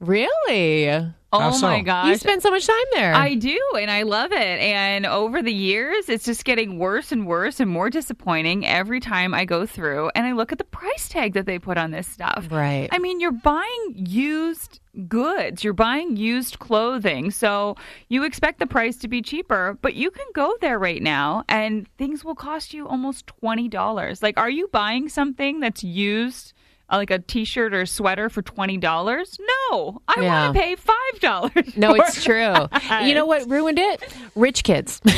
Really? 0.00 1.12
Oh 1.32 1.50
so? 1.52 1.66
my 1.66 1.80
gosh. 1.80 2.08
You 2.08 2.16
spend 2.16 2.42
so 2.42 2.50
much 2.50 2.66
time 2.66 2.76
there. 2.92 3.14
I 3.14 3.34
do, 3.34 3.58
and 3.78 3.90
I 3.90 4.02
love 4.02 4.32
it. 4.32 4.60
And 4.60 5.06
over 5.06 5.42
the 5.42 5.52
years, 5.52 6.08
it's 6.08 6.24
just 6.24 6.44
getting 6.44 6.78
worse 6.78 7.10
and 7.10 7.26
worse 7.26 7.58
and 7.60 7.70
more 7.70 7.88
disappointing 7.88 8.66
every 8.66 9.00
time 9.00 9.32
I 9.32 9.44
go 9.44 9.64
through 9.64 10.10
and 10.14 10.26
I 10.26 10.32
look 10.32 10.52
at 10.52 10.58
the 10.58 10.64
price 10.64 11.08
tag 11.08 11.32
that 11.34 11.46
they 11.46 11.58
put 11.58 11.78
on 11.78 11.90
this 11.90 12.06
stuff. 12.06 12.48
Right. 12.50 12.88
I 12.92 12.98
mean, 12.98 13.20
you're 13.20 13.32
buying 13.32 13.94
used 13.94 14.80
goods, 15.08 15.64
you're 15.64 15.72
buying 15.72 16.16
used 16.16 16.58
clothing. 16.58 17.30
So 17.30 17.76
you 18.08 18.24
expect 18.24 18.58
the 18.58 18.66
price 18.66 18.96
to 18.98 19.08
be 19.08 19.22
cheaper, 19.22 19.78
but 19.80 19.94
you 19.94 20.10
can 20.10 20.26
go 20.34 20.54
there 20.60 20.78
right 20.78 21.02
now 21.02 21.44
and 21.48 21.88
things 21.96 22.24
will 22.24 22.34
cost 22.34 22.74
you 22.74 22.86
almost 22.86 23.26
$20. 23.42 24.22
Like, 24.22 24.38
are 24.38 24.50
you 24.50 24.68
buying 24.68 25.08
something 25.08 25.60
that's 25.60 25.82
used? 25.82 26.51
Uh, 26.92 26.96
Like 26.96 27.10
a 27.10 27.18
T-shirt 27.18 27.72
or 27.74 27.80
a 27.82 27.86
sweater 27.86 28.28
for 28.28 28.42
twenty 28.42 28.76
dollars? 28.76 29.38
No, 29.70 30.02
I 30.08 30.20
Yeah. 30.20 30.44
want 30.44 30.54
to 30.56 30.60
pay 30.60 30.74
five 30.76 31.20
dollars. 31.20 31.76
no, 31.76 31.94
it's 31.94 32.22
true. 32.22 32.54
You 33.02 33.14
know 33.14 33.26
what 33.26 33.48
ruined 33.48 33.78
it? 33.78 34.02
Rich 34.36 34.64
kids. 34.64 35.00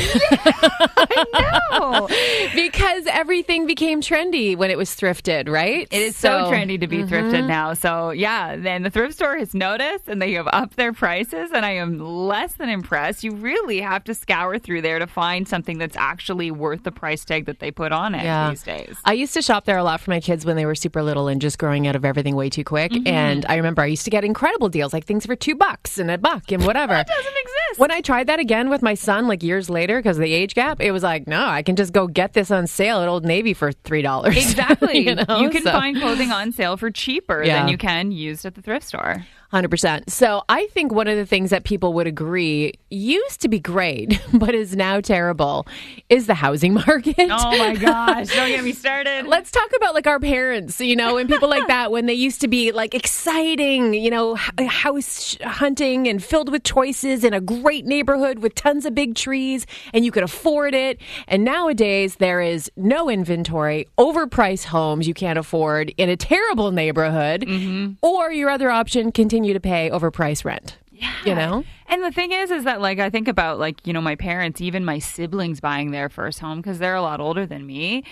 no. 1.71 2.07
because 2.55 3.05
everything 3.07 3.65
became 3.67 4.01
trendy 4.01 4.55
when 4.57 4.71
it 4.71 4.77
was 4.77 4.89
thrifted, 4.91 5.49
right? 5.49 5.87
It 5.91 6.01
is 6.01 6.15
so, 6.15 6.51
trendy 6.51 6.79
to 6.79 6.87
be 6.87 7.03
thrifted 7.03 7.47
now. 7.47 7.73
So 7.73 8.11
yeah, 8.11 8.55
then 8.55 8.83
the 8.83 8.89
thrift 8.89 9.15
store 9.15 9.37
has 9.37 9.53
noticed 9.53 10.07
and 10.07 10.21
they 10.21 10.33
have 10.33 10.47
upped 10.51 10.75
their 10.77 10.93
prices 10.93 11.51
and 11.53 11.65
I 11.65 11.71
am 11.71 11.99
less 11.99 12.53
than 12.53 12.69
impressed. 12.69 13.23
You 13.23 13.31
really 13.33 13.81
have 13.81 14.03
to 14.05 14.13
scour 14.13 14.59
through 14.59 14.81
there 14.81 14.99
to 14.99 15.07
find 15.07 15.47
something 15.47 15.77
that's 15.77 15.97
actually 15.97 16.51
worth 16.51 16.83
the 16.83 16.91
price 16.91 17.25
tag 17.25 17.45
that 17.45 17.59
they 17.59 17.71
put 17.71 17.91
on 17.91 18.15
it 18.15 18.23
Yeah. 18.23 18.49
these 18.49 18.63
days. 18.63 18.95
I 19.05 19.13
used 19.13 19.33
to 19.33 19.41
shop 19.41 19.65
there 19.65 19.77
a 19.77 19.83
lot 19.83 20.01
for 20.01 20.11
my 20.11 20.19
kids 20.19 20.45
when 20.45 20.55
they 20.55 20.65
were 20.65 20.75
super 20.75 21.03
little 21.03 21.27
and 21.27 21.41
just 21.41 21.57
growing 21.65 21.87
out 21.87 21.95
of 21.95 22.05
everything 22.05 22.35
way 22.35 22.47
too 22.47 22.63
quick. 22.63 22.91
Mm-hmm. 22.91 23.07
And 23.07 23.43
I 23.49 23.55
remember 23.55 23.81
I 23.81 23.87
used 23.87 24.03
to 24.05 24.11
get 24.11 24.23
incredible 24.23 24.69
deals, 24.69 24.93
like 24.93 25.05
things 25.05 25.25
for 25.25 25.35
two 25.35 25.55
bucks 25.55 25.97
and 25.97 26.11
a 26.11 26.17
buck 26.19 26.51
and 26.51 26.63
whatever. 26.63 26.93
That 27.05 27.07
doesn't 27.07 27.33
exist. 27.41 27.79
When 27.79 27.91
I 27.91 28.01
tried 28.01 28.27
that 28.27 28.39
again 28.39 28.69
with 28.69 28.81
my 28.83 28.93
son, 28.93 29.27
like 29.27 29.41
years 29.41 29.67
later, 29.69 29.97
because 29.97 30.17
of 30.17 30.21
the 30.23 30.31
age 30.31 30.53
gap, 30.53 30.79
it 30.79 30.91
was 30.91 31.01
like, 31.03 31.27
no, 31.27 31.43
I 31.45 31.63
can 31.63 31.75
just 31.75 31.91
go 31.91 32.05
get 32.07 32.33
this 32.33 32.51
on 32.51 32.67
sale 32.67 32.99
at 33.01 33.07
Old 33.07 33.25
Navy 33.25 33.53
for 33.55 33.71
three 33.71 34.01
dollars. 34.03 34.35
Exactly. 34.45 34.99
you, 34.99 35.15
know? 35.15 35.39
you 35.39 35.49
can 35.49 35.63
So- 35.63 35.71
find 35.71 35.97
clothing 35.97 36.31
on 36.31 36.51
sale 36.51 36.77
for 36.77 36.91
cheaper 36.91 37.43
Yeah. 37.43 37.59
than 37.61 37.69
you 37.69 37.77
can 37.77 38.11
used 38.11 38.45
at 38.45 38.53
the 38.55 38.61
thrift 38.61 38.85
store. 38.87 39.25
100%. 39.53 40.09
So 40.09 40.43
I 40.49 40.67
think 40.67 40.91
one 40.91 41.07
of 41.07 41.17
the 41.17 41.25
things 41.25 41.49
that 41.49 41.63
people 41.63 41.93
would 41.93 42.07
agree 42.07 42.73
used 42.89 43.41
to 43.41 43.47
be 43.47 43.59
great, 43.59 44.19
but 44.33 44.55
is 44.55 44.75
now 44.75 45.01
terrible, 45.01 45.67
is 46.09 46.27
the 46.27 46.33
housing 46.33 46.73
market. 46.87 47.15
Oh 47.19 47.57
my 47.57 47.75
gosh, 47.75 48.33
don't 48.33 48.49
get 48.49 48.63
me 48.63 48.73
started. 48.73 49.25
Let's 49.27 49.51
talk 49.51 49.69
about 49.75 49.93
like 49.93 50.07
our 50.07 50.19
parents, 50.19 50.79
you 50.79 50.95
know, 50.95 51.17
and 51.17 51.29
people 51.29 51.49
like 51.49 51.67
that 51.67 51.91
when 51.91 52.05
they 52.05 52.13
used 52.13 52.41
to 52.41 52.47
be 52.47 52.71
like 52.71 52.93
exciting, 52.93 53.93
you 53.93 54.09
know, 54.09 54.37
uh, 54.57 54.65
house 54.65 55.37
hunting 55.43 56.07
and 56.07 56.23
filled 56.23 56.51
with 56.51 56.63
choices 56.63 57.23
in 57.23 57.33
a 57.33 57.41
great 57.41 57.85
neighborhood 57.85 58.39
with 58.39 58.55
tons 58.55 58.85
of 58.85 58.95
big 58.95 59.15
trees 59.15 59.65
and 59.93 60.05
you 60.05 60.11
could 60.11 60.23
afford 60.23 60.73
it. 60.73 60.99
And 61.27 61.43
nowadays 61.43 62.15
there 62.15 62.41
is 62.41 62.71
no 62.75 63.09
inventory, 63.09 63.87
overpriced 63.97 64.65
homes 64.65 65.07
you 65.07 65.13
can't 65.13 65.39
afford 65.39 65.93
in 65.97 66.09
a 66.09 66.17
terrible 66.17 66.71
neighborhood, 66.71 67.41
mm-hmm. 67.41 67.93
or 68.01 68.31
your 68.31 68.49
other 68.49 68.69
option, 68.69 69.11
continue 69.35 69.53
to 69.53 69.59
pay 69.59 69.89
overpriced 69.89 70.45
rent. 70.45 70.77
Yeah. 70.91 71.13
You 71.25 71.35
know? 71.35 71.63
And 71.87 72.01
the 72.01 72.11
thing 72.11 72.31
is, 72.31 72.51
is 72.51 72.63
that 72.63 72.79
like 72.79 72.99
I 72.99 73.09
think 73.09 73.27
about 73.27 73.59
like 73.59 73.85
you 73.85 73.91
know 73.91 74.01
my 74.01 74.15
parents, 74.15 74.61
even 74.61 74.85
my 74.85 74.99
siblings 74.99 75.59
buying 75.59 75.91
their 75.91 76.07
first 76.07 76.39
home 76.39 76.61
because 76.61 76.79
they're 76.79 76.95
a 76.95 77.01
lot 77.01 77.19
older 77.19 77.45
than 77.45 77.65
me. 77.65 78.05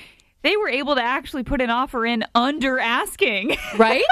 They 0.44 0.58
were 0.58 0.70
able 0.70 0.96
to 0.96 1.02
actually 1.04 1.44
put 1.44 1.62
an 1.62 1.70
offer 1.70 2.06
in 2.06 2.26
under 2.36 2.80
asking. 2.80 3.58
Right? 3.78 4.04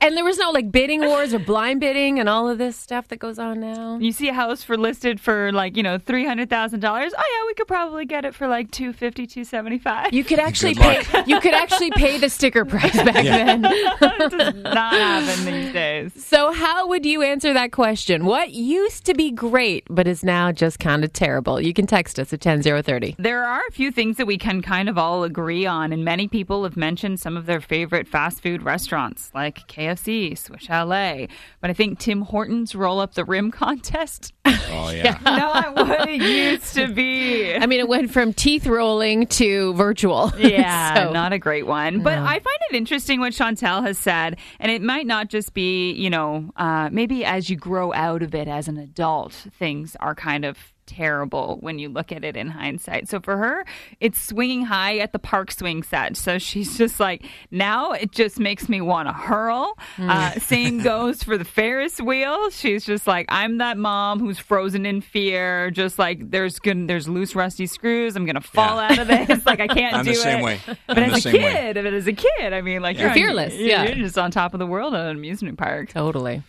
and 0.00 0.16
there 0.16 0.24
was 0.24 0.38
no 0.38 0.50
like 0.50 0.70
bidding 0.70 1.00
wars 1.00 1.34
or 1.34 1.38
blind 1.40 1.80
bidding 1.80 2.20
and 2.20 2.28
all 2.28 2.48
of 2.48 2.58
this 2.58 2.76
stuff 2.76 3.08
that 3.08 3.18
goes 3.18 3.38
on 3.38 3.58
now. 3.60 3.98
you 3.98 4.12
see 4.12 4.28
a 4.28 4.32
house 4.32 4.62
for 4.62 4.76
listed 4.76 5.18
for 5.20 5.50
like 5.52 5.76
you 5.76 5.82
know 5.82 5.98
three 5.98 6.24
hundred 6.24 6.48
thousand 6.48 6.80
dollars. 6.80 7.12
Oh 7.16 7.22
yeah, 7.22 7.46
we 7.46 7.54
could 7.54 7.66
probably 7.66 8.04
get 8.04 8.24
it 8.24 8.34
for 8.34 8.46
like 8.46 8.70
two 8.70 8.92
fifty, 8.92 9.26
two 9.26 9.42
seventy 9.42 9.78
five. 9.78 10.12
You 10.12 10.22
could 10.22 10.38
actually 10.38 10.74
pay. 10.74 11.02
You 11.26 11.40
could 11.40 11.54
actually 11.54 11.90
pay 11.92 12.18
the 12.18 12.28
sticker 12.28 12.64
price 12.64 12.94
back 12.94 13.24
then. 13.24 13.62
does 14.28 14.54
not 14.54 14.92
happen 14.94 15.44
these 15.44 15.72
days. 15.72 16.24
So, 16.24 16.52
how 16.52 16.86
would 16.88 17.04
you 17.04 17.22
answer 17.22 17.52
that 17.52 17.72
question? 17.72 18.24
What 18.26 18.52
used 18.52 19.04
to 19.06 19.14
be 19.14 19.32
great 19.32 19.86
but 19.90 20.06
is 20.06 20.22
now 20.22 20.52
just 20.52 20.78
kind 20.78 21.02
of 21.04 21.12
terrible? 21.12 21.60
You 21.60 21.74
can 21.74 21.86
text 21.86 22.18
us 22.20 22.32
at 22.32 22.40
ten 22.40 22.62
zero 22.62 22.80
thirty. 22.80 23.16
There 23.18 23.44
are 23.44 23.62
a 23.68 23.72
few 23.72 23.90
things 23.90 24.18
that 24.18 24.26
we 24.26 24.38
can 24.38 24.62
kind 24.62 24.88
of 24.88 24.98
all 24.98 25.24
agree 25.24 25.53
on, 25.66 25.92
and 25.92 26.04
many 26.04 26.26
people 26.26 26.64
have 26.64 26.76
mentioned 26.76 27.20
some 27.20 27.36
of 27.36 27.46
their 27.46 27.60
favorite 27.60 28.08
fast 28.08 28.42
food 28.42 28.62
restaurants 28.62 29.30
like 29.34 29.66
KFC, 29.68 30.36
Swiss 30.36 30.62
Chalet. 30.62 31.28
But 31.60 31.70
I 31.70 31.72
think 31.72 31.98
Tim 32.00 32.22
Hortons 32.22 32.74
roll 32.74 32.98
up 32.98 33.14
the 33.14 33.24
rim 33.24 33.50
contest. 33.64 34.32
Oh 34.44 34.90
yeah. 34.90 35.18
Not 35.24 35.76
what 35.76 36.08
it 36.08 36.20
used 36.20 36.74
to 36.74 36.88
be. 36.88 37.54
I 37.54 37.66
mean, 37.66 37.78
it 37.80 37.88
went 37.88 38.10
from 38.10 38.32
teeth 38.32 38.66
rolling 38.66 39.26
to 39.28 39.72
virtual. 39.74 40.32
Yeah, 40.38 40.94
So- 41.06 41.12
not 41.12 41.32
a 41.32 41.38
great 41.38 41.66
one. 41.66 42.02
But 42.02 42.18
I 42.18 42.34
find 42.34 42.58
it 42.70 42.76
interesting 42.76 43.20
what 43.20 43.32
Chantel 43.32 43.82
has 43.86 43.96
said, 43.98 44.36
and 44.60 44.70
it 44.70 44.82
might 44.82 45.06
not 45.06 45.28
just 45.28 45.54
be, 45.54 45.92
you 45.92 46.10
know, 46.10 46.50
uh, 46.56 46.88
maybe 46.92 47.24
as 47.24 47.48
you 47.48 47.56
grow 47.56 47.92
out 47.92 48.22
of 48.22 48.34
it 48.34 48.48
as 48.48 48.68
an 48.68 48.76
adult, 48.76 49.32
things 49.58 49.96
are 50.00 50.14
kind 50.14 50.44
of 50.44 50.58
terrible 50.86 51.58
when 51.60 51.78
you 51.78 51.88
look 51.88 52.12
at 52.12 52.24
it 52.24 52.36
in 52.36 52.48
hindsight. 52.48 53.08
So 53.08 53.20
for 53.20 53.36
her, 53.36 53.64
it's 54.00 54.20
swinging 54.22 54.64
high 54.66 54.98
at 54.98 55.12
the 55.12 55.18
park 55.18 55.50
swing 55.52 55.82
set. 55.82 56.16
So 56.16 56.38
she's 56.44 56.76
just 56.78 57.00
like, 57.00 57.24
now 57.50 57.92
it 57.92 58.12
just 58.12 58.38
makes 58.38 58.68
me 58.68 58.80
want 58.80 59.08
to 59.08 59.12
hurl. 59.12 59.76
Uh, 59.98 60.30
same 60.32 60.82
goes 60.82 61.22
for 61.22 61.36
the 61.38 61.44
Ferris 61.44 62.00
wheel. 62.00 62.50
She's 62.50 62.84
just 62.84 63.06
like, 63.06 63.26
I'm 63.28 63.58
that 63.58 63.76
mom 63.78 64.20
who's 64.20 64.38
frozen 64.38 64.86
in 64.86 65.00
fear. 65.00 65.70
Just 65.70 65.98
like 65.98 66.30
there's 66.30 66.58
good, 66.58 66.88
there's 66.88 67.08
loose, 67.08 67.34
rusty 67.34 67.66
screws. 67.66 68.16
I'm 68.16 68.24
gonna 68.26 68.40
fall 68.40 68.76
Yeah. 68.76 68.92
out 68.92 68.98
of 68.98 69.08
this. 69.08 69.44
Like 69.46 69.60
I 69.60 69.66
can't 69.68 69.94
I'm 69.96 70.04
do 70.04 70.12
the 70.12 70.16
same 70.16 70.40
it. 70.40 70.42
way. 70.44 70.60
But 70.86 70.98
I'm 70.98 71.10
the 71.10 71.16
as 71.16 71.26
a 71.26 71.30
same 71.30 71.42
way. 71.42 71.52
kid, 71.52 71.74
but 71.74 71.86
as 71.92 72.06
a 72.06 72.12
kid, 72.12 72.52
I 72.52 72.60
mean, 72.60 72.80
like 72.82 72.98
You're 72.98 73.08
on- 73.08 73.14
fearless, 73.14 73.54
You're, 73.54 73.68
yeah. 73.68 73.82
you're 73.84 73.94
just 73.96 74.16
on 74.18 74.30
top 74.30 74.54
of 74.54 74.58
the 74.58 74.66
world 74.66 74.94
at 74.94 75.06
an 75.06 75.16
amusement 75.16 75.58
park. 75.58 75.90
Totally. 75.90 76.42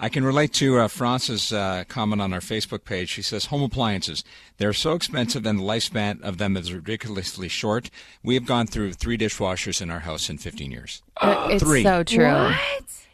I 0.00 0.08
can 0.08 0.22
relate 0.24 0.52
to 0.54 0.78
uh, 0.78 0.88
France's 0.88 1.52
uh, 1.52 1.82
comment 1.88 2.22
on 2.22 2.32
our 2.32 2.38
Facebook 2.40 2.84
page. 2.84 3.08
She 3.08 3.22
says, 3.22 3.46
Home 3.46 3.62
appliances, 3.62 4.22
they're 4.58 4.72
so 4.72 4.92
expensive 4.92 5.44
and 5.44 5.58
the 5.58 5.62
lifespan 5.64 6.20
of 6.22 6.38
them 6.38 6.56
is 6.56 6.72
ridiculously 6.72 7.48
short. 7.48 7.90
We 8.22 8.34
have 8.34 8.46
gone 8.46 8.66
through 8.68 8.92
three 8.92 9.18
dishwashers 9.18 9.82
in 9.82 9.90
our 9.90 10.00
house 10.00 10.30
in 10.30 10.38
15 10.38 10.70
years. 10.70 11.02
Uh, 11.16 11.48
it's 11.50 11.64
Three. 11.64 11.82
so 11.82 12.04
true. 12.04 12.26
What? 12.32 12.58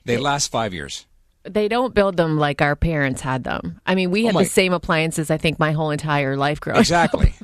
They 0.05 0.19
last 0.19 0.51
five 0.51 0.75
years. 0.75 1.07
They 1.45 1.69
don't 1.69 1.95
build 1.95 2.17
them 2.17 2.39
like 2.39 2.61
our 2.63 2.75
parents 2.77 3.21
had 3.21 3.45
them. 3.45 3.81
I 3.87 3.95
mean, 3.95 4.11
we 4.11 4.25
had 4.27 4.35
my- 4.35 4.45
the 4.45 4.49
same 4.49 4.73
appliances. 4.73 5.31
I 5.31 5.37
think 5.39 5.59
my 5.59 5.73
whole 5.73 5.91
entire 5.91 6.37
life 6.37 6.61
growing 6.61 6.81
Exactly. 6.81 7.29
up. 7.41 7.44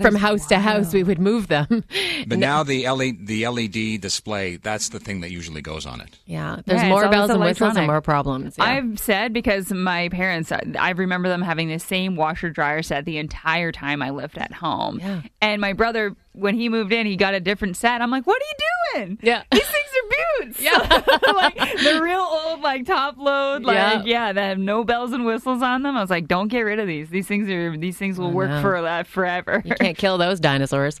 From 0.00 0.14
house 0.14 0.46
to 0.46 0.58
house, 0.58 0.92
we 0.92 1.02
would 1.02 1.18
move 1.18 1.48
them. 1.48 1.84
But 2.26 2.38
now 2.38 2.62
the 2.62 2.88
LED, 2.88 3.26
the 3.26 3.46
LED 3.46 4.00
display, 4.00 4.56
that's 4.56 4.88
the 4.90 4.98
thing 5.00 5.20
that 5.20 5.30
usually 5.30 5.62
goes 5.62 5.86
on 5.86 6.00
it. 6.00 6.18
Yeah, 6.26 6.60
there's 6.66 6.82
Yeah, 6.82 6.88
more 6.88 7.08
bells 7.08 7.30
and 7.30 7.40
whistles 7.40 7.76
and 7.76 7.86
more 7.86 8.00
problems. 8.00 8.56
Yeah. 8.58 8.64
I've 8.64 8.98
said 8.98 9.32
because 9.32 9.72
my 9.72 10.08
parents, 10.08 10.52
I 10.52 10.90
remember 10.90 11.28
them 11.28 11.42
having 11.42 11.68
the 11.68 11.78
same 11.78 12.16
washer 12.16 12.50
dryer 12.50 12.82
set 12.82 13.04
the 13.04 13.18
entire 13.18 13.72
time 13.72 14.02
I 14.02 14.10
lived 14.10 14.38
at 14.38 14.52
home. 14.52 14.98
Yeah. 15.00 15.22
And 15.40 15.60
my 15.60 15.72
brother, 15.72 16.14
when 16.36 16.54
he 16.54 16.68
moved 16.68 16.92
in, 16.92 17.06
he 17.06 17.16
got 17.16 17.34
a 17.34 17.40
different 17.40 17.76
set. 17.76 18.00
I'm 18.00 18.10
like, 18.10 18.26
what 18.26 18.40
are 18.40 18.44
you 18.44 19.00
doing? 19.06 19.18
Yeah. 19.22 19.42
These 19.52 19.62
things 19.62 19.86
are 19.96 20.44
boots. 20.44 20.60
Yeah. 20.60 20.78
like 21.34 21.56
the 21.56 22.00
real 22.02 22.20
old, 22.20 22.60
like 22.60 22.86
top 22.86 23.16
load, 23.18 23.62
like 23.64 23.74
Yeah. 23.76 24.02
yeah. 24.04 24.32
that 24.32 24.48
have 24.48 24.58
no 24.58 24.84
bells 24.84 25.12
and 25.12 25.24
whistles 25.24 25.62
on 25.62 25.82
them. 25.82 25.96
I 25.96 26.00
was 26.00 26.10
like, 26.10 26.28
don't 26.28 26.48
get 26.48 26.60
rid 26.60 26.78
of 26.78 26.86
these. 26.86 27.08
These 27.10 27.26
things 27.26 27.48
are 27.48 27.76
these 27.76 27.96
things 27.96 28.18
will 28.18 28.30
work 28.32 28.62
for 28.62 28.80
that 28.82 29.06
forever. 29.06 29.62
You 29.64 29.74
can't 29.74 29.96
kill 29.96 30.18
those 30.18 30.38
dinosaurs. 30.40 30.98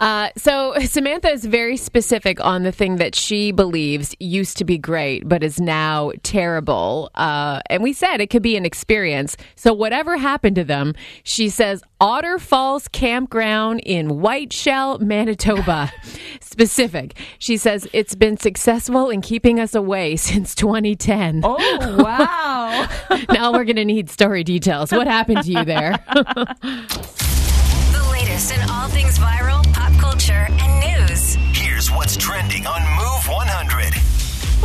Uh, 0.00 0.30
so 0.36 0.74
Samantha 0.80 1.28
is 1.30 1.44
very 1.44 1.76
specific 1.76 2.42
on 2.44 2.62
the 2.62 2.72
thing 2.72 2.96
that 2.96 3.14
she 3.14 3.52
believes 3.52 4.14
used 4.20 4.56
to 4.58 4.64
be 4.64 4.78
great, 4.78 5.28
but 5.28 5.42
is 5.42 5.60
now 5.60 6.12
terrible. 6.22 7.10
Uh, 7.14 7.60
and 7.70 7.82
we 7.82 7.92
said 7.92 8.20
it 8.20 8.28
could 8.30 8.42
be 8.42 8.56
an 8.56 8.64
experience. 8.64 9.36
So 9.56 9.72
whatever 9.72 10.16
happened 10.16 10.56
to 10.56 10.64
them, 10.64 10.94
she 11.22 11.48
says 11.48 11.82
Otter 12.00 12.38
Falls 12.38 12.88
Campground 12.88 13.80
in 13.80 14.20
Whiteshell, 14.20 14.98
Manitoba. 14.98 15.90
Specific. 16.42 17.16
She 17.38 17.56
says 17.56 17.88
it's 17.94 18.14
been 18.14 18.36
successful 18.36 19.08
in 19.08 19.22
keeping 19.22 19.58
us 19.58 19.74
away 19.74 20.16
since 20.16 20.54
2010. 20.54 21.40
Oh 21.42 21.96
wow! 21.98 22.86
Now 23.30 23.50
we're 23.52 23.64
going 23.64 23.76
to 23.76 23.84
need 23.84 24.10
story 24.10 24.44
details. 24.44 24.92
What 24.92 25.06
happened 25.06 25.44
to 25.44 25.50
you 25.52 25.64
there? 25.64 25.98
The 26.12 28.08
latest 28.12 28.52
in 28.52 28.60
all 28.70 28.88
things 28.88 29.18
viral, 29.18 29.64
pop 29.72 29.98
culture, 29.98 30.46
and 30.50 31.08
news. 31.08 31.36
Here's 31.52 31.90
what's 31.90 32.16
trending 32.16 32.66
on 32.66 32.82
Move 32.96 33.26
100. 33.26 33.95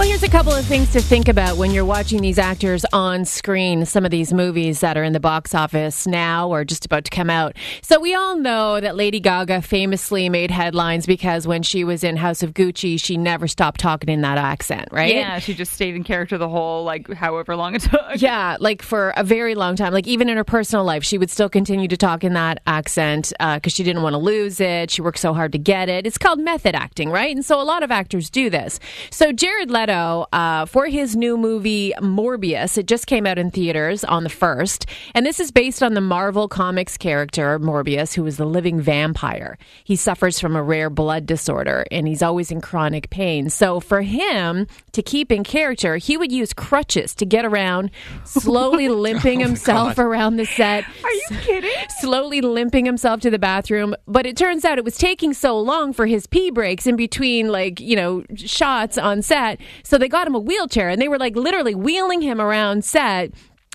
Well, 0.01 0.09
here's 0.09 0.23
a 0.23 0.29
couple 0.29 0.51
of 0.51 0.65
things 0.65 0.91
to 0.93 0.99
think 0.99 1.27
about 1.27 1.57
when 1.57 1.69
you're 1.69 1.85
watching 1.85 2.23
these 2.23 2.39
actors 2.39 2.83
on 2.91 3.23
screen, 3.23 3.85
some 3.85 4.03
of 4.03 4.09
these 4.09 4.33
movies 4.33 4.79
that 4.79 4.97
are 4.97 5.03
in 5.03 5.13
the 5.13 5.19
box 5.19 5.53
office 5.53 6.07
now 6.07 6.49
or 6.49 6.65
just 6.65 6.87
about 6.87 7.03
to 7.03 7.11
come 7.11 7.29
out. 7.29 7.55
So, 7.83 7.99
we 7.99 8.15
all 8.15 8.35
know 8.35 8.79
that 8.79 8.95
Lady 8.95 9.19
Gaga 9.19 9.61
famously 9.61 10.27
made 10.27 10.49
headlines 10.49 11.05
because 11.05 11.45
when 11.45 11.61
she 11.61 11.83
was 11.83 12.03
in 12.03 12.17
House 12.17 12.41
of 12.41 12.55
Gucci, 12.55 12.99
she 12.99 13.15
never 13.15 13.47
stopped 13.47 13.79
talking 13.79 14.09
in 14.09 14.21
that 14.21 14.39
accent, 14.39 14.87
right? 14.91 15.13
yeah, 15.13 15.37
she 15.37 15.53
just 15.53 15.71
stayed 15.71 15.95
in 15.95 16.03
character 16.03 16.39
the 16.39 16.49
whole 16.49 16.83
like 16.83 17.07
however 17.13 17.55
long 17.55 17.75
it 17.75 17.83
took. 17.83 18.01
Yeah, 18.15 18.57
like 18.59 18.81
for 18.81 19.13
a 19.15 19.23
very 19.23 19.53
long 19.53 19.75
time. 19.75 19.93
Like 19.93 20.07
even 20.07 20.29
in 20.29 20.37
her 20.37 20.43
personal 20.43 20.83
life, 20.83 21.03
she 21.03 21.19
would 21.19 21.29
still 21.29 21.47
continue 21.47 21.87
to 21.87 21.95
talk 21.95 22.23
in 22.23 22.33
that 22.33 22.59
accent 22.65 23.33
uh, 23.39 23.57
because 23.57 23.73
she 23.73 23.83
didn't 23.83 24.01
want 24.01 24.15
to 24.15 24.17
lose 24.17 24.59
it. 24.59 24.89
She 24.89 25.03
worked 25.03 25.19
so 25.19 25.35
hard 25.35 25.51
to 25.51 25.59
get 25.59 25.89
it. 25.89 26.07
It's 26.07 26.17
called 26.17 26.39
method 26.39 26.73
acting, 26.73 27.11
right? 27.11 27.35
And 27.35 27.45
so 27.45 27.61
a 27.61 27.63
lot 27.63 27.83
of 27.83 27.91
actors 27.91 28.31
do 28.31 28.49
this. 28.49 28.79
So 29.11 29.31
Jared 29.31 29.69
Leto, 29.69 29.90
uh, 29.91 30.65
for 30.65 30.87
his 30.87 31.15
new 31.15 31.37
movie 31.37 31.93
Morbius, 31.99 32.77
it 32.77 32.87
just 32.87 33.07
came 33.07 33.25
out 33.25 33.37
in 33.37 33.51
theaters 33.51 34.03
on 34.03 34.23
the 34.23 34.29
first, 34.29 34.85
and 35.13 35.25
this 35.25 35.39
is 35.39 35.51
based 35.51 35.83
on 35.83 35.93
the 35.93 36.01
Marvel 36.01 36.47
Comics 36.47 36.97
character 36.97 37.59
Morbius, 37.59 38.13
who 38.13 38.25
is 38.25 38.37
the 38.37 38.45
living 38.45 38.79
vampire. 38.79 39.57
He 39.83 39.95
suffers 39.95 40.39
from 40.39 40.55
a 40.55 40.63
rare 40.63 40.89
blood 40.89 41.25
disorder, 41.25 41.85
and 41.91 42.07
he's 42.07 42.21
always 42.21 42.51
in 42.51 42.61
chronic 42.61 43.09
pain. 43.09 43.49
So 43.49 43.79
for 43.79 44.01
him 44.01 44.67
to 44.93 45.01
keep 45.01 45.31
in 45.31 45.43
character, 45.43 45.97
he 45.97 46.17
would 46.17 46.31
use 46.31 46.53
crutches 46.53 47.15
to 47.15 47.25
get 47.25 47.45
around, 47.45 47.91
slowly 48.23 48.89
limping 48.89 49.39
himself 49.39 49.97
around 49.97 50.37
the 50.37 50.45
set. 50.45 50.85
Are 51.03 51.11
you 51.11 51.37
kidding? 51.41 51.71
Slowly 51.99 52.41
limping 52.41 52.85
himself 52.85 53.21
to 53.21 53.29
the 53.29 53.39
bathroom. 53.39 53.95
But 54.07 54.25
it 54.25 54.37
turns 54.37 54.65
out 54.65 54.77
it 54.77 54.85
was 54.85 54.97
taking 54.97 55.33
so 55.33 55.59
long 55.59 55.93
for 55.93 56.05
his 56.05 56.27
pee 56.27 56.51
breaks 56.51 56.87
in 56.87 56.95
between, 56.95 57.49
like, 57.49 57.79
you 57.79 57.95
know, 57.95 58.23
shots 58.35 58.97
on 58.97 59.21
set. 59.21 59.59
So 59.83 59.97
they 59.97 60.07
got 60.07 60.27
him 60.27 60.35
a 60.35 60.39
wheelchair 60.39 60.89
and 60.89 61.01
they 61.01 61.07
were 61.07 61.19
like 61.19 61.35
literally 61.35 61.75
wheeling 61.75 62.21
him 62.21 62.39
around 62.39 62.83
set 62.85 63.31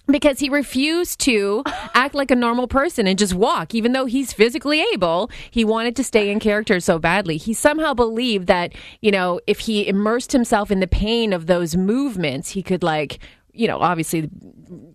because 0.08 0.38
he 0.38 0.48
refused 0.48 1.18
to 1.20 1.62
act 1.94 2.14
like 2.14 2.30
a 2.30 2.36
normal 2.36 2.68
person 2.68 3.06
and 3.06 3.18
just 3.18 3.34
walk, 3.34 3.74
even 3.74 3.92
though 3.92 4.06
he's 4.06 4.32
physically 4.32 4.84
able. 4.92 5.30
He 5.50 5.64
wanted 5.64 5.96
to 5.96 6.04
stay 6.04 6.30
in 6.30 6.40
character 6.40 6.80
so 6.80 6.98
badly. 6.98 7.36
He 7.36 7.52
somehow 7.52 7.94
believed 7.94 8.46
that, 8.46 8.74
you 9.00 9.10
know, 9.10 9.40
if 9.46 9.60
he 9.60 9.86
immersed 9.86 10.32
himself 10.32 10.70
in 10.70 10.80
the 10.80 10.86
pain 10.86 11.32
of 11.32 11.46
those 11.46 11.76
movements, 11.76 12.50
he 12.50 12.62
could, 12.62 12.82
like, 12.82 13.18
you 13.56 13.68
know, 13.68 13.78
obviously 13.78 14.30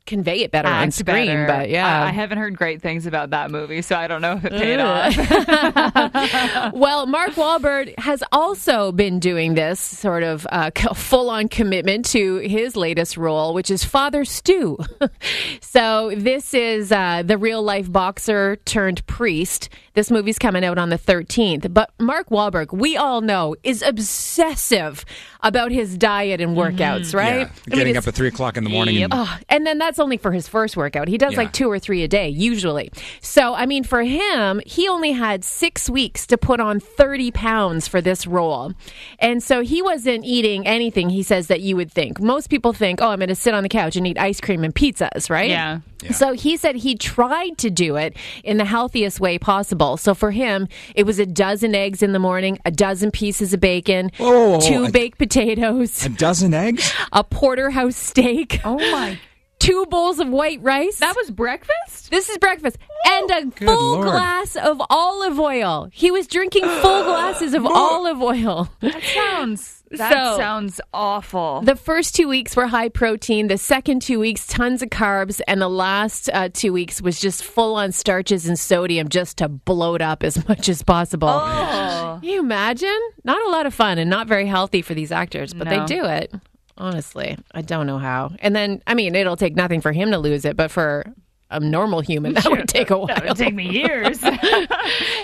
convey 0.05 0.41
it 0.41 0.51
better 0.51 0.67
on 0.67 0.91
screen. 0.91 1.27
better. 1.27 1.47
But 1.47 1.69
yeah. 1.69 2.03
I, 2.03 2.07
I 2.07 2.11
haven't 2.11 2.37
heard 2.37 2.57
great 2.57 2.81
things 2.81 3.05
about 3.05 3.29
that 3.31 3.51
movie, 3.51 3.81
so 3.81 3.95
I 3.95 4.07
don't 4.07 4.21
know 4.21 4.33
if 4.33 4.45
it 4.45 4.51
paid 4.51 4.79
off. 4.79 6.73
well, 6.73 7.05
Mark 7.05 7.31
Wahlberg 7.31 7.97
has 7.99 8.23
also 8.31 8.91
been 8.91 9.19
doing 9.19 9.53
this 9.53 9.79
sort 9.79 10.23
of 10.23 10.45
uh, 10.51 10.71
full 10.93 11.29
on 11.29 11.47
commitment 11.47 12.05
to 12.07 12.37
his 12.37 12.75
latest 12.75 13.17
role, 13.17 13.53
which 13.53 13.69
is 13.71 13.83
Father 13.83 14.25
Stu. 14.25 14.77
so, 15.61 16.11
this 16.15 16.53
is 16.53 16.91
uh, 16.91 17.23
the 17.23 17.37
real 17.37 17.63
life 17.63 17.91
boxer 17.91 18.57
turned 18.65 19.05
priest. 19.07 19.69
This 19.93 20.09
movie's 20.09 20.39
coming 20.39 20.63
out 20.63 20.77
on 20.77 20.89
the 20.89 20.97
13th. 20.97 21.73
But 21.73 21.91
Mark 21.99 22.29
Wahlberg, 22.29 22.71
we 22.71 22.95
all 22.97 23.21
know, 23.21 23.55
is 23.63 23.81
obsessive 23.81 25.05
about 25.41 25.71
his 25.71 25.97
diet 25.97 26.39
and 26.39 26.55
workouts, 26.55 27.13
right? 27.13 27.39
Yeah, 27.39 27.43
I 27.43 27.69
mean, 27.69 27.77
getting 27.79 27.97
up 27.97 28.07
at 28.07 28.13
three 28.13 28.29
o'clock 28.29 28.50
in 28.57 28.63
the 28.63 28.69
morning. 28.69 28.95
Yep. 28.95 29.11
And, 29.13 29.21
Oh, 29.21 29.37
and 29.49 29.65
then 29.67 29.77
that's 29.77 29.99
only 29.99 30.17
for 30.17 30.31
his 30.31 30.47
first 30.47 30.75
workout. 30.77 31.07
He 31.07 31.17
does 31.17 31.33
Yeah. 31.33 31.39
like 31.39 31.53
two 31.53 31.69
or 31.69 31.79
three 31.79 32.03
a 32.03 32.07
day, 32.07 32.29
usually. 32.29 32.91
So, 33.21 33.53
I 33.53 33.65
mean, 33.65 33.83
for 33.83 34.01
him, 34.03 34.61
he 34.65 34.87
only 34.87 35.11
had 35.11 35.43
six 35.43 35.89
weeks 35.89 36.25
to 36.27 36.37
put 36.37 36.59
on 36.59 36.79
30 36.79 37.31
pounds 37.31 37.87
for 37.87 38.01
this 38.01 38.25
role. 38.27 38.73
And 39.19 39.41
so 39.43 39.61
he 39.61 39.81
wasn't 39.81 40.25
eating 40.25 40.65
anything, 40.67 41.09
he 41.09 41.23
says, 41.23 41.47
that 41.47 41.61
you 41.61 41.75
would 41.75 41.91
think. 41.91 42.19
Most 42.19 42.49
people 42.49 42.73
think, 42.73 43.01
oh, 43.01 43.07
I'm 43.09 43.19
going 43.19 43.29
to 43.29 43.35
sit 43.35 43.53
on 43.53 43.63
the 43.63 43.69
couch 43.69 43.95
and 43.95 44.07
eat 44.07 44.17
ice 44.19 44.41
cream 44.41 44.63
and 44.63 44.73
pizzas, 44.73 45.29
right? 45.29 45.49
Yeah. 45.49 45.79
Yeah. 46.03 46.13
So 46.13 46.33
he 46.33 46.57
said 46.57 46.75
he 46.77 46.95
tried 46.95 47.57
to 47.59 47.69
do 47.69 47.95
it 47.95 48.15
in 48.43 48.57
the 48.57 48.65
healthiest 48.65 49.19
way 49.19 49.37
possible. 49.37 49.97
So 49.97 50.13
for 50.13 50.31
him, 50.31 50.67
it 50.95 51.05
was 51.05 51.19
a 51.19 51.25
dozen 51.25 51.75
eggs 51.75 52.01
in 52.01 52.11
the 52.13 52.19
morning, 52.19 52.57
a 52.65 52.71
dozen 52.71 53.11
pieces 53.11 53.53
of 53.53 53.59
bacon, 53.59 54.11
Whoa, 54.17 54.29
whoa, 54.29 54.49
whoa, 54.51 54.59
two 54.61 54.83
whoa. 54.83 54.91
baked 54.91 55.17
potatoes, 55.17 56.05
a 56.05 56.09
dozen 56.09 56.53
eggs? 56.53 56.91
a 57.11 57.23
porterhouse 57.23 57.95
steak 57.95 58.59
Oh 58.63 58.77
my! 58.77 59.19
Two 59.61 59.85
bowls 59.89 60.19
of 60.19 60.27
white 60.29 60.59
rice. 60.61 60.97
That 60.99 61.15
was 61.15 61.31
breakfast. 61.31 62.09
this 62.11 62.29
is 62.29 62.37
breakfast 62.37 62.77
and 63.05 63.31
a 63.31 63.51
full 63.51 63.91
Lord. 63.93 64.05
glass 64.07 64.55
of 64.55 64.81
olive 64.89 65.39
oil. 65.39 65.87
He 65.91 66.11
was 66.11 66.27
drinking 66.27 66.63
full 66.63 67.03
glasses 67.11 67.53
of 67.53 67.65
olive 67.65 68.21
oil. 68.21 68.69
That 68.81 69.01
sounds. 69.03 69.77
That 69.91 70.13
So- 70.13 70.37
sounds 70.37 70.79
awful. 70.93 71.61
The 71.65 71.75
first 71.75 72.15
two 72.15 72.27
weeks 72.29 72.55
were 72.55 72.67
high 72.67 72.87
protein. 72.89 73.47
The 73.47 73.57
second 73.57 74.01
two 74.01 74.19
weeks, 74.19 74.47
tons 74.47 74.81
of 74.81 74.89
carbs, 74.89 75.41
and 75.49 75.61
the 75.61 75.67
last 75.67 76.29
uh, 76.33 76.47
two 76.53 76.71
weeks 76.71 77.01
was 77.01 77.19
just 77.19 77.43
full 77.43 77.75
on 77.75 77.91
starches 77.91 78.47
and 78.47 78.57
sodium, 78.57 79.09
just 79.09 79.37
to 79.39 79.49
bloat 79.49 80.01
up 80.01 80.23
as 80.23 80.47
much 80.47 80.69
as 80.69 80.81
possible. 80.81 81.27
oh. 81.29 82.19
Can 82.21 82.29
you 82.29 82.39
imagine? 82.39 82.97
Not 83.25 83.45
a 83.45 83.49
lot 83.49 83.65
of 83.65 83.73
fun 83.73 83.97
and 83.97 84.09
not 84.09 84.27
very 84.27 84.45
healthy 84.47 84.81
for 84.81 84.93
these 84.93 85.11
actors, 85.11 85.53
but 85.53 85.67
No. 85.67 85.85
they 85.85 85.85
do 85.95 86.05
it. 86.05 86.33
Honestly, 86.81 87.37
I 87.53 87.61
don't 87.61 87.85
know 87.85 87.99
how. 87.99 88.31
And 88.39 88.55
then, 88.55 88.81
I 88.87 88.95
mean, 88.95 89.13
it'll 89.13 89.37
take 89.37 89.55
nothing 89.55 89.81
for 89.81 89.91
him 89.91 90.09
to 90.09 90.17
lose 90.17 90.45
it, 90.45 90.57
but 90.57 90.71
for 90.71 91.05
a 91.51 91.59
normal 91.59 92.01
human, 92.01 92.33
that 92.33 92.49
would 92.49 92.67
take 92.67 92.89
a 92.89 92.97
while. 92.97 93.05
That 93.05 93.23
would 93.23 93.37
take 93.37 93.53
me 93.53 93.69
years. 93.69 94.19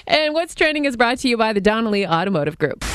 And 0.10 0.34
what's 0.34 0.56
trending 0.56 0.86
is 0.86 0.96
brought 0.96 1.18
to 1.20 1.28
you 1.28 1.36
by 1.36 1.54
the 1.54 1.60
Donnelly 1.60 2.08
Automotive 2.08 2.58
Group. 2.60 2.86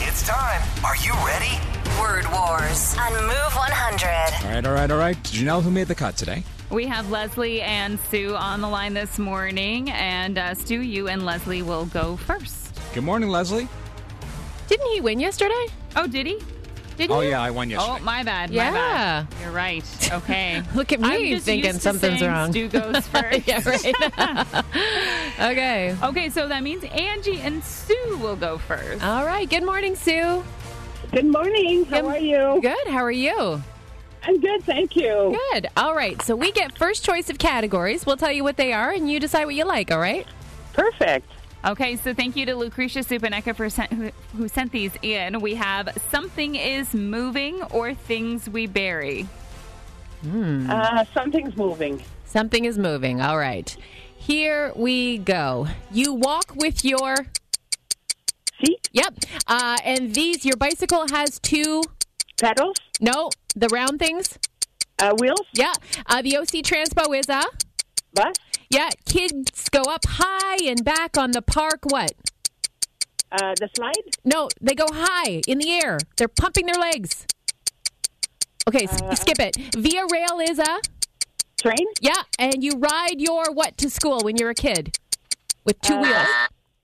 It's 0.00 0.26
time. 0.26 0.62
Are 0.84 0.96
you 0.96 1.12
ready? 1.24 1.54
Word 2.00 2.24
Wars 2.32 2.96
on 2.98 3.12
Move 3.12 3.54
100. 3.54 4.46
All 4.46 4.54
right, 4.54 4.66
all 4.66 4.72
right, 4.72 4.90
all 4.90 4.98
right. 4.98 5.22
Janelle, 5.24 5.62
who 5.62 5.70
made 5.70 5.86
the 5.86 5.94
cut 5.94 6.16
today? 6.16 6.42
we 6.70 6.86
have 6.86 7.10
Leslie 7.10 7.60
and 7.62 8.00
Sue 8.10 8.34
on 8.34 8.60
the 8.60 8.68
line 8.68 8.94
this 8.94 9.18
morning, 9.18 9.90
and 9.90 10.38
uh, 10.38 10.54
Stu, 10.54 10.80
you 10.80 11.08
and 11.08 11.24
Leslie 11.24 11.62
will 11.62 11.86
go 11.86 12.16
first. 12.16 12.78
Good 12.94 13.04
morning, 13.04 13.28
Leslie. 13.28 13.68
Didn't 14.66 14.86
he 14.92 15.00
win 15.00 15.20
yesterday? 15.20 15.66
Oh, 15.94 16.06
did 16.06 16.26
he? 16.26 16.38
Didn't 16.98 17.16
Oh, 17.16 17.20
he? 17.20 17.30
yeah, 17.30 17.40
I 17.40 17.50
won 17.50 17.70
yesterday. 17.70 17.96
Oh, 18.00 18.04
my 18.04 18.22
bad. 18.24 18.50
Yeah. 18.50 18.70
My 18.70 18.76
bad. 18.76 19.26
You're 19.40 19.52
right. 19.52 20.10
Okay. 20.12 20.62
Look 20.74 20.92
at 20.92 21.02
I'm 21.02 21.22
me 21.22 21.30
just 21.30 21.46
thinking 21.46 21.66
used 21.70 21.78
to 21.78 21.82
something's 21.82 22.18
saying 22.18 22.30
wrong. 22.30 22.50
Stu 22.50 22.68
goes 22.68 23.06
first. 23.08 23.46
yeah, 23.46 23.62
right. 23.64 24.64
okay. 25.40 25.96
Okay, 26.02 26.28
so 26.30 26.48
that 26.48 26.62
means 26.62 26.84
Angie 26.84 27.40
and 27.40 27.62
Sue 27.64 28.18
will 28.20 28.36
go 28.36 28.58
first. 28.58 29.02
All 29.04 29.24
right. 29.24 29.48
Good 29.48 29.64
morning, 29.64 29.94
Sue. 29.96 30.42
Good 31.12 31.24
morning. 31.26 31.84
How 31.86 32.02
Good- 32.02 32.10
are 32.10 32.18
you? 32.18 32.58
Good. 32.60 32.88
How 32.88 33.04
are 33.04 33.10
you? 33.10 33.62
I'm 34.24 34.40
good, 34.40 34.64
thank 34.64 34.96
you. 34.96 35.38
Good. 35.52 35.68
All 35.76 35.94
right. 35.94 36.20
So 36.22 36.34
we 36.34 36.50
get 36.50 36.76
first 36.76 37.04
choice 37.04 37.30
of 37.30 37.38
categories. 37.38 38.04
We'll 38.04 38.16
tell 38.16 38.32
you 38.32 38.42
what 38.42 38.56
they 38.56 38.72
are, 38.72 38.90
and 38.90 39.08
you 39.10 39.20
decide 39.20 39.44
what 39.44 39.54
you 39.54 39.64
like. 39.64 39.92
All 39.92 40.00
right. 40.00 40.26
Perfect. 40.72 41.30
Okay, 41.64 41.96
so 41.96 42.14
thank 42.14 42.36
you 42.36 42.46
to 42.46 42.54
Lucretia 42.54 43.00
Supaneka 43.00 43.54
for 43.54 43.68
sent, 43.68 43.92
who, 43.92 44.10
who 44.36 44.48
sent 44.48 44.70
these 44.72 44.92
in. 45.02 45.40
We 45.40 45.54
have 45.56 45.88
something 46.10 46.54
is 46.54 46.94
moving 46.94 47.62
or 47.64 47.94
things 47.94 48.48
we 48.48 48.66
bury. 48.66 49.26
Uh, 50.24 51.04
something's 51.14 51.56
moving. 51.56 52.02
Something 52.24 52.64
is 52.64 52.78
moving. 52.78 53.20
All 53.20 53.38
right. 53.38 53.76
Here 54.16 54.72
we 54.76 55.18
go. 55.18 55.66
You 55.90 56.14
walk 56.14 56.54
with 56.56 56.84
your. 56.84 57.14
Seat, 58.64 58.88
Yep. 58.92 59.14
Uh, 59.46 59.76
and 59.84 60.14
these, 60.14 60.44
your 60.44 60.56
bicycle 60.56 61.06
has 61.10 61.38
two. 61.38 61.82
pedals, 62.40 62.76
No, 63.00 63.30
the 63.54 63.68
round 63.68 63.98
things. 64.00 64.38
uh, 65.00 65.14
wheels, 65.18 65.42
Yeah. 65.52 65.72
Uh, 66.06 66.22
the 66.22 66.36
OC 66.36 66.62
Transpo 66.62 67.16
is 67.18 67.28
a. 67.28 67.42
bus, 68.14 68.34
Yeah. 68.70 68.90
Kids 69.06 69.68
go 69.70 69.82
up 69.82 70.04
high 70.06 70.58
and 70.64 70.84
back 70.84 71.16
on 71.16 71.30
the 71.32 71.42
park. 71.42 71.80
What? 71.84 72.12
uh, 73.30 73.54
the 73.60 73.68
slide, 73.76 74.16
No, 74.24 74.48
they 74.60 74.74
go 74.74 74.86
high 74.90 75.42
in 75.46 75.58
the 75.58 75.70
air. 75.70 75.98
They're 76.16 76.28
pumping 76.28 76.66
their 76.66 76.80
legs. 76.80 77.26
Okay, 78.68 78.84
s- 78.86 79.20
skip 79.20 79.38
it. 79.38 79.56
Via 79.76 80.06
rail 80.10 80.38
is 80.40 80.58
a. 80.58 80.80
train, 81.60 81.86
Yeah, 82.00 82.22
and 82.38 82.62
you 82.64 82.72
ride 82.78 83.16
your 83.20 83.52
what 83.52 83.76
to 83.78 83.90
school 83.90 84.20
when 84.22 84.36
you're 84.36 84.50
a 84.50 84.54
kid 84.54 84.96
with 85.64 85.80
two 85.80 85.98
wheels. 86.00 86.26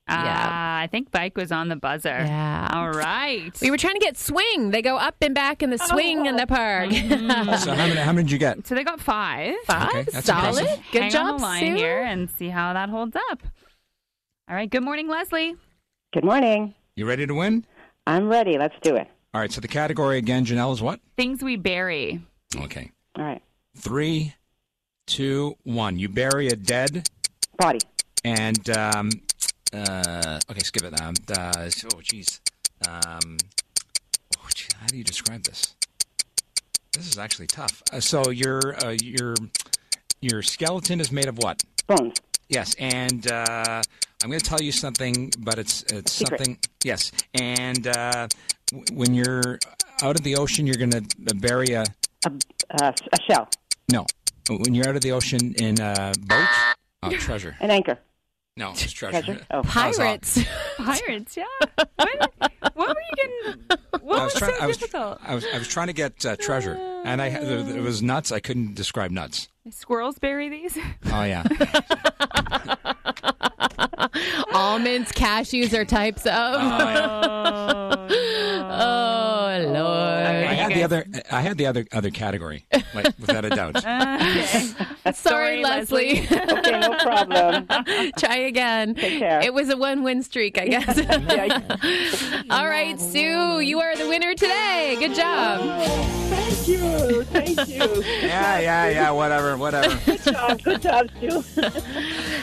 Yeah. 0.09 0.17
Uh, 0.17 0.83
I 0.85 0.89
think 0.91 1.11
bike 1.11 1.37
was 1.37 1.51
on 1.51 1.69
the 1.69 1.77
buzzer. 1.77 2.09
Yeah. 2.11 2.69
All 2.73 2.91
right. 2.91 3.51
We 3.63 3.71
were 3.71 3.79
trying 3.79 3.95
to 3.95 4.01
get 4.01 4.19
swing. 4.19 4.71
They 4.71 4.83
go 4.83 4.97
up 4.97 5.17
and 5.23 5.35
back 5.35 5.63
in 5.63 5.71
the 5.71 5.79
swing 5.79 6.27
in 6.27 6.37
the 6.37 6.47
park. 6.47 6.91
So 6.93 7.73
how 7.75 7.87
many, 7.87 7.97
how 8.01 8.13
many 8.13 8.25
did 8.25 8.33
you 8.33 8.39
get? 8.39 8.67
so 8.67 8.75
they 8.75 8.85
got 8.85 9.01
five. 9.01 9.55
Five, 9.67 9.89
Okay, 9.89 10.03
that's 10.03 10.27
solid. 10.27 10.59
impressive. 10.59 10.85
Good 10.93 11.03
Hang 11.05 11.11
job, 11.11 11.27
on 11.27 11.37
the 11.39 11.43
line 11.43 11.61
Sue. 11.61 11.75
here 11.77 12.03
and 12.03 12.31
see 12.31 12.49
how 12.51 12.73
that 12.75 12.91
holds 12.91 13.17
up. 13.31 13.43
All 14.49 14.55
right. 14.55 14.69
Good 14.71 14.83
morning, 14.83 15.09
Leslie. 15.09 15.57
Good 16.13 16.25
morning. 16.25 16.75
You 16.97 17.07
ready 17.07 17.27
to 17.27 17.35
win? 17.35 17.65
I'm 18.07 18.29
ready. 18.29 18.59
Let's 18.59 18.75
do 18.83 18.97
it. 18.97 19.09
All 19.33 19.41
right, 19.41 19.51
so 19.51 19.61
the 19.61 19.69
category 19.69 20.19
again, 20.19 20.45
Janelle, 20.45 20.73
is 20.75 20.83
what? 20.83 21.01
Things 21.17 21.43
we 21.43 21.57
bury. 21.57 22.21
Okay. 22.57 22.93
All 23.19 23.25
right. 23.25 23.43
Three, 23.77 24.35
two, 25.07 25.57
one. 25.65 25.99
You 25.99 26.09
bury 26.09 26.47
a 26.49 26.57
dead 26.57 27.09
Body. 27.59 27.81
and 28.23 28.69
um, 28.71 29.11
uh, 29.75 30.41
okay, 30.51 30.61
skip 30.61 30.85
it. 30.85 31.01
Um, 31.01 31.15
uh, 31.37 31.53
oh, 31.57 32.01
jeez. 32.01 32.41
Um, 32.89 33.37
oh, 34.39 34.49
gee, 34.55 34.69
how 34.81 34.87
do 34.87 34.97
you 34.97 35.05
describe 35.05 35.43
this? 35.45 35.75
This 36.93 37.09
is 37.09 37.19
actually 37.19 37.47
tough. 37.49 37.83
Uh, 37.93 38.01
so 38.01 38.31
your 38.31 38.61
uh, 38.85 38.95
your 39.03 39.35
your 40.21 40.43
skeleton 40.43 41.01
is 41.01 41.11
made 41.11 41.27
of 41.27 41.39
what? 41.39 41.63
Bones. 41.87 42.15
Yes, 42.49 42.75
and 42.79 43.31
uh, 43.31 43.83
I'm 44.23 44.31
going 44.31 44.39
to 44.41 44.45
tell 44.47 44.61
you 44.61 44.71
something, 44.73 45.33
but 45.39 45.59
it's 45.59 45.83
it's 45.93 46.13
Secret. 46.13 46.39
something. 46.39 46.59
Yes, 46.85 47.11
and 47.35 47.87
uh, 47.87 48.29
w- 48.71 48.87
when 48.93 49.15
you're 49.15 49.59
out 50.03 50.17
of 50.17 50.23
the 50.23 50.37
ocean, 50.37 50.67
you're 50.67 50.77
going 50.77 50.91
to 50.91 51.35
bury 51.37 51.73
a 51.73 51.85
A, 52.27 52.31
uh, 52.83 52.93
a 53.13 53.23
shell. 53.29 53.49
no. 53.91 54.07
When 54.51 54.75
you're 54.75 54.87
out 54.87 54.95
of 54.95 55.01
the 55.01 55.13
ocean 55.13 55.55
in 55.55 55.81
a 55.81 56.13
boat, 56.21 56.47
oh, 57.03 57.11
treasure. 57.19 57.57
An 57.61 57.71
anchor. 57.71 57.99
No, 58.57 58.71
it's 58.73 58.93
treasure. 58.93 59.23
Treasure. 59.23 59.47
Oh. 59.51 59.63
That 59.63 59.89
was 59.89 59.99
all. 59.99 60.05
Pirates. 60.07 60.45
Pirates, 60.77 61.37
yeah. 61.37 61.45
what, 61.97 62.33
what 62.75 62.89
were 62.89 62.95
you 63.11 63.17
getting? 63.17 63.61
What 64.05 64.21
I 64.21 64.25
was, 64.25 64.35
was 64.35 64.41
trying. 64.41 64.55
so 64.55 64.63
I 64.63 64.67
was, 64.67 64.77
difficult? 64.77 65.19
I 65.23 65.35
was. 65.35 65.47
I 65.55 65.59
was 65.59 65.69
trying 65.69 65.87
to 65.87 65.95
get 65.95 66.27
uh, 66.27 66.37
treasure, 66.37 66.75
and 67.05 67.23
I. 67.23 67.29
It 67.29 67.81
was 67.81 68.03
nuts. 68.03 68.33
I 68.33 68.41
couldn't 68.41 68.75
describe 68.75 69.11
nuts. 69.11 69.49
Squirrels 69.71 70.19
bury 70.19 70.51
these? 70.51 70.77
Oh 71.07 71.23
yeah. 71.23 71.43
Almonds, 74.53 75.11
cashews 75.13 75.73
are 75.73 75.87
types 75.87 76.27
of. 76.27 76.33
oh, 76.35 78.09
Oh, 78.81 79.47
oh, 79.47 79.59
Lord. 79.73 80.27
Okay. 80.27 80.47
I 80.47 80.55
had 80.55 80.71
you 80.71 80.77
the 80.77 80.83
other. 80.85 81.07
I 81.31 81.41
had 81.41 81.59
the 81.59 81.67
other 81.67 81.87
other 81.93 82.11
category, 82.11 82.65
like, 82.95 83.07
without 83.19 83.45
a 83.45 83.51
doubt. 83.51 83.85
Okay. 85.05 85.13
Sorry, 85.13 85.63
Leslie. 85.63 86.21
Okay, 86.21 86.81
no 86.81 86.97
problem. 86.99 87.67
Try 88.19 88.37
again. 88.37 88.95
Take 88.95 89.19
care. 89.19 89.41
It 89.43 89.53
was 89.53 89.69
a 89.69 89.77
one-win 89.77 90.23
streak, 90.23 90.59
I 90.59 90.67
guess. 90.67 90.99
All 92.51 92.67
right, 92.67 92.99
Sue, 92.99 93.61
you 93.61 93.81
are 93.81 93.95
the 93.97 94.09
winner 94.09 94.35
today. 94.35 94.97
Good 94.99 95.15
job. 95.15 95.61
Oh, 95.63 96.25
thank 96.31 96.69
you. 96.69 97.23
Thank 97.25 97.69
you. 97.69 98.03
Yeah, 98.27 98.59
yeah, 98.61 98.89
yeah. 98.89 99.11
Whatever, 99.11 99.57
whatever. 99.59 99.95
Good 100.07 100.23
job. 100.23 100.63
Good 100.63 100.83
job, 100.83 101.11
Sue. 101.21 101.45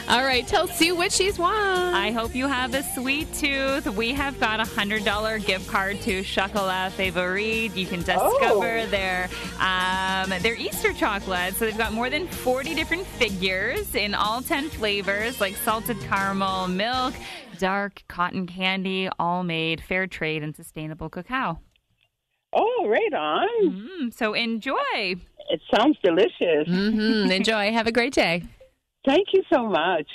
All 0.08 0.22
right, 0.22 0.46
tell 0.46 0.68
Sue 0.68 0.94
what 0.94 1.10
she's 1.10 1.38
won. 1.38 1.52
I 1.56 2.12
hope 2.12 2.34
you 2.34 2.46
have 2.46 2.74
a 2.74 2.82
sweet 2.94 3.32
tooth. 3.34 3.86
We 3.88 4.12
have 4.12 4.38
got 4.38 4.60
a 4.60 4.64
hundred 4.64 5.04
dollar 5.04 5.38
gift 5.40 5.68
card 5.68 6.00
to 6.02 6.21
Chocolats 6.22 6.90
Favoris. 6.96 7.74
You 7.76 7.86
can 7.86 8.00
discover 8.00 8.78
Oh. 8.78 8.86
their 8.86 9.28
um, 9.60 10.30
their 10.42 10.54
Easter 10.56 10.92
chocolate. 10.92 11.54
So 11.54 11.64
they've 11.64 11.76
got 11.78 11.92
more 11.92 12.10
than 12.10 12.26
forty 12.26 12.74
different 12.74 13.06
figures 13.06 13.94
in 13.94 14.14
all 14.14 14.42
ten 14.42 14.68
flavors, 14.68 15.40
like 15.40 15.56
salted 15.56 15.98
caramel, 16.00 16.68
milk, 16.68 17.14
dark 17.58 18.02
cotton 18.08 18.46
candy, 18.46 19.08
all 19.18 19.42
made 19.44 19.80
fair 19.80 20.06
trade 20.06 20.42
and 20.42 20.54
sustainable 20.54 21.08
cacao. 21.08 21.60
Oh, 22.54 22.86
right 22.86 23.14
on. 23.14 23.48
Mm, 23.70 24.14
so 24.14 24.34
enjoy. 24.34 24.76
It 25.50 25.60
sounds 25.74 25.96
delicious. 26.04 26.66
hmm 26.66 27.30
Enjoy. 27.30 27.72
Have 27.72 27.86
a 27.86 27.92
great 27.92 28.12
day. 28.12 28.42
Thank 29.06 29.28
you 29.32 29.42
so 29.52 29.66
much. 29.66 30.06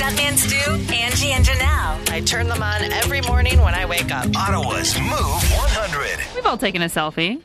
Stuntman 0.00 0.34
Stu, 0.38 0.94
Angie, 0.94 1.32
and 1.32 1.44
Janelle. 1.44 2.08
I 2.10 2.22
turn 2.22 2.48
them 2.48 2.62
on 2.62 2.80
every 2.90 3.20
morning 3.20 3.60
when 3.60 3.74
I 3.74 3.84
wake 3.84 4.10
up. 4.10 4.34
Ottawa's 4.34 4.98
Move 4.98 5.10
100. 5.12 6.34
We've 6.34 6.46
all 6.46 6.56
taken 6.56 6.80
a 6.80 6.86
selfie. 6.86 7.38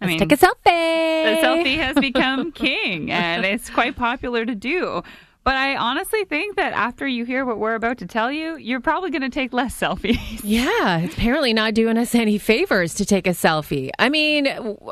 I 0.00 0.06
mean, 0.06 0.20
Take 0.20 0.30
a 0.30 0.36
selfie. 0.36 0.62
the 0.64 1.40
selfie 1.44 1.76
has 1.78 1.96
become 1.96 2.52
king 2.52 3.10
and 3.10 3.44
it's 3.44 3.68
quite 3.68 3.96
popular 3.96 4.46
to 4.46 4.54
do. 4.54 5.02
But 5.42 5.56
I 5.56 5.74
honestly 5.74 6.24
think 6.24 6.54
that 6.54 6.72
after 6.72 7.04
you 7.04 7.24
hear 7.24 7.44
what 7.44 7.58
we're 7.58 7.74
about 7.74 7.98
to 7.98 8.06
tell 8.06 8.30
you, 8.30 8.56
you're 8.58 8.78
probably 8.78 9.10
going 9.10 9.22
to 9.22 9.28
take 9.28 9.52
less 9.52 9.76
selfies. 9.80 10.40
Yeah, 10.44 10.98
it's 10.98 11.14
apparently 11.14 11.52
not 11.52 11.74
doing 11.74 11.98
us 11.98 12.14
any 12.14 12.38
favors 12.38 12.94
to 12.94 13.04
take 13.06 13.26
a 13.26 13.30
selfie. 13.30 13.90
I 13.98 14.08
mean, 14.08 14.46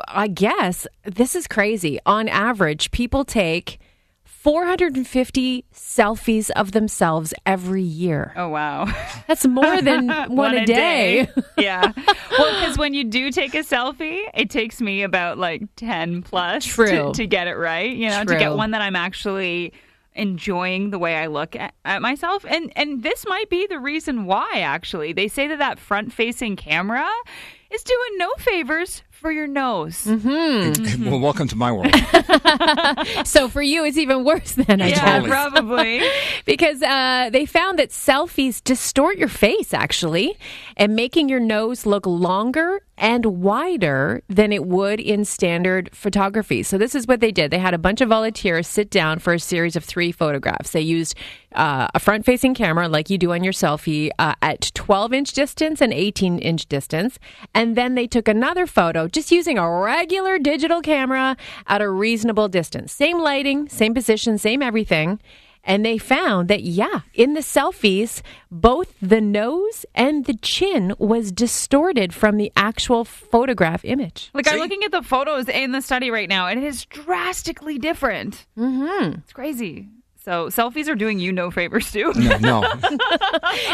I 0.09 0.27
guess 0.27 0.85
this 1.05 1.37
is 1.37 1.47
crazy. 1.47 2.01
On 2.05 2.27
average, 2.27 2.91
people 2.91 3.23
take 3.23 3.79
450 4.47 5.65
selfies 5.73 6.49
of 6.51 6.71
themselves 6.71 7.33
every 7.45 7.83
year. 7.83 8.31
Oh, 8.37 8.47
wow. 8.47 8.85
That's 9.27 9.45
more 9.45 9.81
than 9.81 10.07
one, 10.33 10.55
a 10.55 10.65
day. 10.65 11.27
yeah. 11.57 11.91
Well, 12.39 12.59
because 12.61 12.77
when 12.77 12.93
you 12.93 13.03
do 13.03 13.29
take 13.29 13.53
a 13.55 13.57
selfie, 13.57 14.21
it 14.33 14.49
takes 14.49 14.79
me 14.79 15.03
about 15.03 15.37
like 15.37 15.63
10 15.75 16.21
plus 16.21 16.63
True. 16.63 16.87
To, 16.87 17.11
to 17.11 17.27
get 17.27 17.47
it 17.47 17.55
right. 17.55 17.93
You 17.93 18.07
know, 18.07 18.23
to 18.23 18.39
get 18.39 18.55
one 18.55 18.71
that 18.71 18.81
I'm 18.81 18.95
actually 18.95 19.73
enjoying 20.15 20.91
the 20.91 20.97
way 20.97 21.17
I 21.17 21.27
look 21.27 21.57
at, 21.57 21.73
at 21.83 22.01
myself. 22.01 22.45
And, 22.47 22.71
and 22.77 23.03
this 23.03 23.25
might 23.27 23.49
be 23.49 23.67
the 23.67 23.79
reason 23.79 24.23
why, 24.23 24.61
actually. 24.61 25.11
They 25.11 25.27
say 25.27 25.47
that 25.49 25.59
that 25.59 25.77
front 25.77 26.13
facing 26.13 26.55
camera 26.55 27.09
is 27.69 27.83
doing 27.83 28.17
no 28.17 28.31
favors 28.37 29.03
for 29.17 29.31
your 29.31 29.47
nose. 29.47 30.05
Mm-hmm. 30.05 31.09
well, 31.09 31.19
welcome 31.19 31.47
to 31.47 31.55
my 31.55 31.71
world. 31.71 31.93
so 33.27 33.49
for 33.49 33.61
you, 33.61 33.83
it's 33.83 33.97
even 33.97 34.23
worse 34.23 34.53
than 34.53 34.81
I 34.81 34.89
Yeah, 34.89 35.19
Totally. 35.19 35.29
probably. 35.29 36.01
because 36.45 36.81
uh, 36.81 37.29
they 37.31 37.45
found 37.45 37.79
that 37.79 37.89
selfies 37.89 38.63
distort 38.63 39.17
your 39.17 39.27
face 39.27 39.73
actually 39.73 40.37
and 40.75 40.95
making 40.95 41.29
your 41.29 41.39
nose 41.39 41.85
look 41.85 42.05
longer 42.05 42.81
and 42.99 43.25
wider 43.25 44.23
than 44.27 44.51
it 44.51 44.65
would 44.65 44.99
in 44.99 45.23
standard 45.23 45.87
photography 45.93 46.63
so 46.63 46.79
this 46.79 46.95
is 46.95 47.05
what 47.05 47.19
they 47.19 47.31
did 47.31 47.51
they 47.51 47.59
had 47.59 47.75
a 47.75 47.77
bunch 47.77 48.01
of 48.01 48.09
volunteers 48.09 48.65
sit 48.65 48.89
down 48.89 49.19
for 49.19 49.33
a 49.33 49.39
series 49.39 49.75
of 49.75 49.83
three 49.83 50.11
photographs 50.11 50.71
they 50.71 50.81
used 50.81 51.13
uh, 51.53 51.87
a 51.93 51.99
front 51.99 52.25
facing 52.25 52.55
camera 52.55 52.87
like 52.87 53.09
you 53.11 53.17
do 53.19 53.33
on 53.33 53.43
your 53.43 53.53
selfie 53.53 54.09
uh, 54.17 54.33
at 54.41 54.71
12 54.73 55.13
inch 55.13 55.33
distance 55.33 55.79
and 55.79 55.93
18 55.93 56.39
inch 56.39 56.65
distance 56.67 57.19
and 57.53 57.75
then 57.75 57.93
they 57.93 58.07
took 58.07 58.27
another 58.27 58.65
photo 58.65 59.06
just 59.07 59.31
using 59.31 59.57
a 59.57 59.69
regular 59.69 60.39
digital 60.39 60.81
camera 60.81 61.37
at 61.67 61.81
a 61.81 61.89
reasonable 61.89 62.47
distance 62.47 62.91
same 62.91 63.19
lighting 63.19 63.67
same 63.69 63.93
position 63.93 64.37
same 64.37 64.61
everything 64.61 65.19
and 65.67 65.85
they 65.85 65.97
found 65.97 66.47
that, 66.47 66.63
yeah, 66.63 67.01
in 67.13 67.33
the 67.33 67.41
selfies, 67.41 68.21
both 68.49 68.95
the 69.01 69.19
nose 69.19 69.85
and 69.93 70.23
the 70.23 70.35
chin 70.35 70.95
was 70.97 71.29
distorted 71.29 72.13
from 72.13 72.37
the 72.37 72.53
actual 72.55 73.03
photograph 73.03 73.83
image. 73.83 74.31
Like 74.33 74.47
I'm 74.47 74.59
looking 74.59 74.83
at 74.85 74.91
the 74.91 75.03
photos 75.03 75.49
in 75.49 75.73
the 75.73 75.81
study 75.81 76.09
right 76.09 76.29
now, 76.29 76.47
and 76.47 76.57
it 76.57 76.65
is 76.65 76.85
drastically 76.85 77.77
different. 77.77 78.45
Mm-hmm. 78.57 79.19
It's 79.19 79.33
crazy. 79.33 79.89
So 80.27 80.47
selfies 80.47 80.89
are 80.89 80.95
doing 80.95 81.19
you 81.19 81.31
no 81.31 81.51
favors 81.51 81.89
too. 81.89 82.11
No, 82.13 82.37
no. 82.39 82.59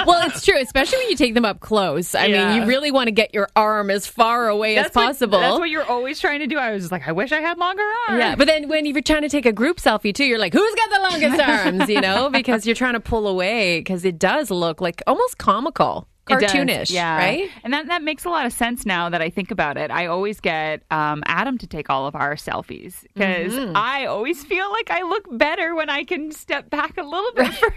well, 0.06 0.28
it's 0.28 0.46
true, 0.46 0.60
especially 0.62 1.00
when 1.00 1.10
you 1.10 1.16
take 1.16 1.34
them 1.34 1.46
up 1.46 1.60
close. 1.62 2.14
I 2.14 2.28
Yeah. 2.28 2.54
mean, 2.54 2.62
you 2.62 2.68
really 2.68 2.92
want 2.92 3.08
to 3.08 3.12
get 3.12 3.34
your 3.34 3.48
arm 3.56 3.90
as 3.90 4.06
far 4.06 4.50
away 4.50 4.78
as 4.78 4.84
That's 4.86 4.96
what- 4.96 5.06
possible. 5.08 5.40
that's 5.40 5.58
what 5.58 5.72
you're 5.72 5.84
always 5.86 6.20
trying 6.20 6.42
to 6.42 6.48
do. 6.48 6.60
I 6.60 6.72
was 6.72 6.84
just 6.84 6.92
like, 6.92 7.08
I 7.08 7.12
wish 7.12 7.32
I 7.32 7.40
had 7.40 7.58
longer 7.58 7.82
arms. 8.08 8.20
yeah, 8.20 8.36
but 8.36 8.46
then 8.46 8.68
when 8.68 8.86
you're 8.86 9.02
trying 9.02 9.24
to 9.24 9.30
take 9.30 9.48
a 9.48 9.52
group 9.52 9.78
selfie 9.78 10.14
too, 10.14 10.26
you're 10.26 10.38
like, 10.38 10.54
who's 10.54 10.76
got 10.76 10.90
the 10.92 11.00
longest 11.10 11.42
arms? 11.50 11.90
You 11.90 12.02
know, 12.02 12.30
because 12.30 12.68
you're 12.68 12.76
trying 12.76 12.94
to 12.94 13.00
pull 13.00 13.28
away 13.28 13.80
because 13.80 14.06
it 14.06 14.20
does 14.20 14.52
look 14.52 14.80
like 14.80 15.02
almost 15.08 15.40
comical, 15.40 16.02
It 16.04 16.04
does, 16.04 16.13
cartoonish, 16.26 16.92
yeah. 16.92 17.18
right? 17.18 17.50
And 17.64 17.74
that, 17.74 17.88
that 17.88 18.02
makes 18.02 18.26
a 18.26 18.30
lot 18.30 18.46
of 18.46 18.54
sense 18.54 18.86
now 18.86 19.10
that 19.10 19.22
I 19.22 19.30
think 19.30 19.52
about 19.52 19.78
it. 19.78 19.92
I 19.92 20.06
always 20.08 20.40
get 20.40 20.84
um, 20.92 21.22
Adam 21.26 21.58
to 21.60 21.68
take 21.68 21.90
all 21.90 22.08
of 22.08 22.16
our 22.16 22.36
selfies 22.36 23.04
because 23.14 23.54
Mm-hmm. 23.54 23.74
I 23.76 24.06
always 24.06 24.44
feel 24.44 24.70
like 24.72 24.90
I 24.90 25.02
look 25.04 25.26
better 25.38 25.76
when 25.76 25.90
I 25.90 26.04
can 26.04 26.32
step 26.32 26.70
back 26.70 26.98
a 26.98 27.04
little 27.04 27.32
bit 27.36 27.54
further. 27.54 27.76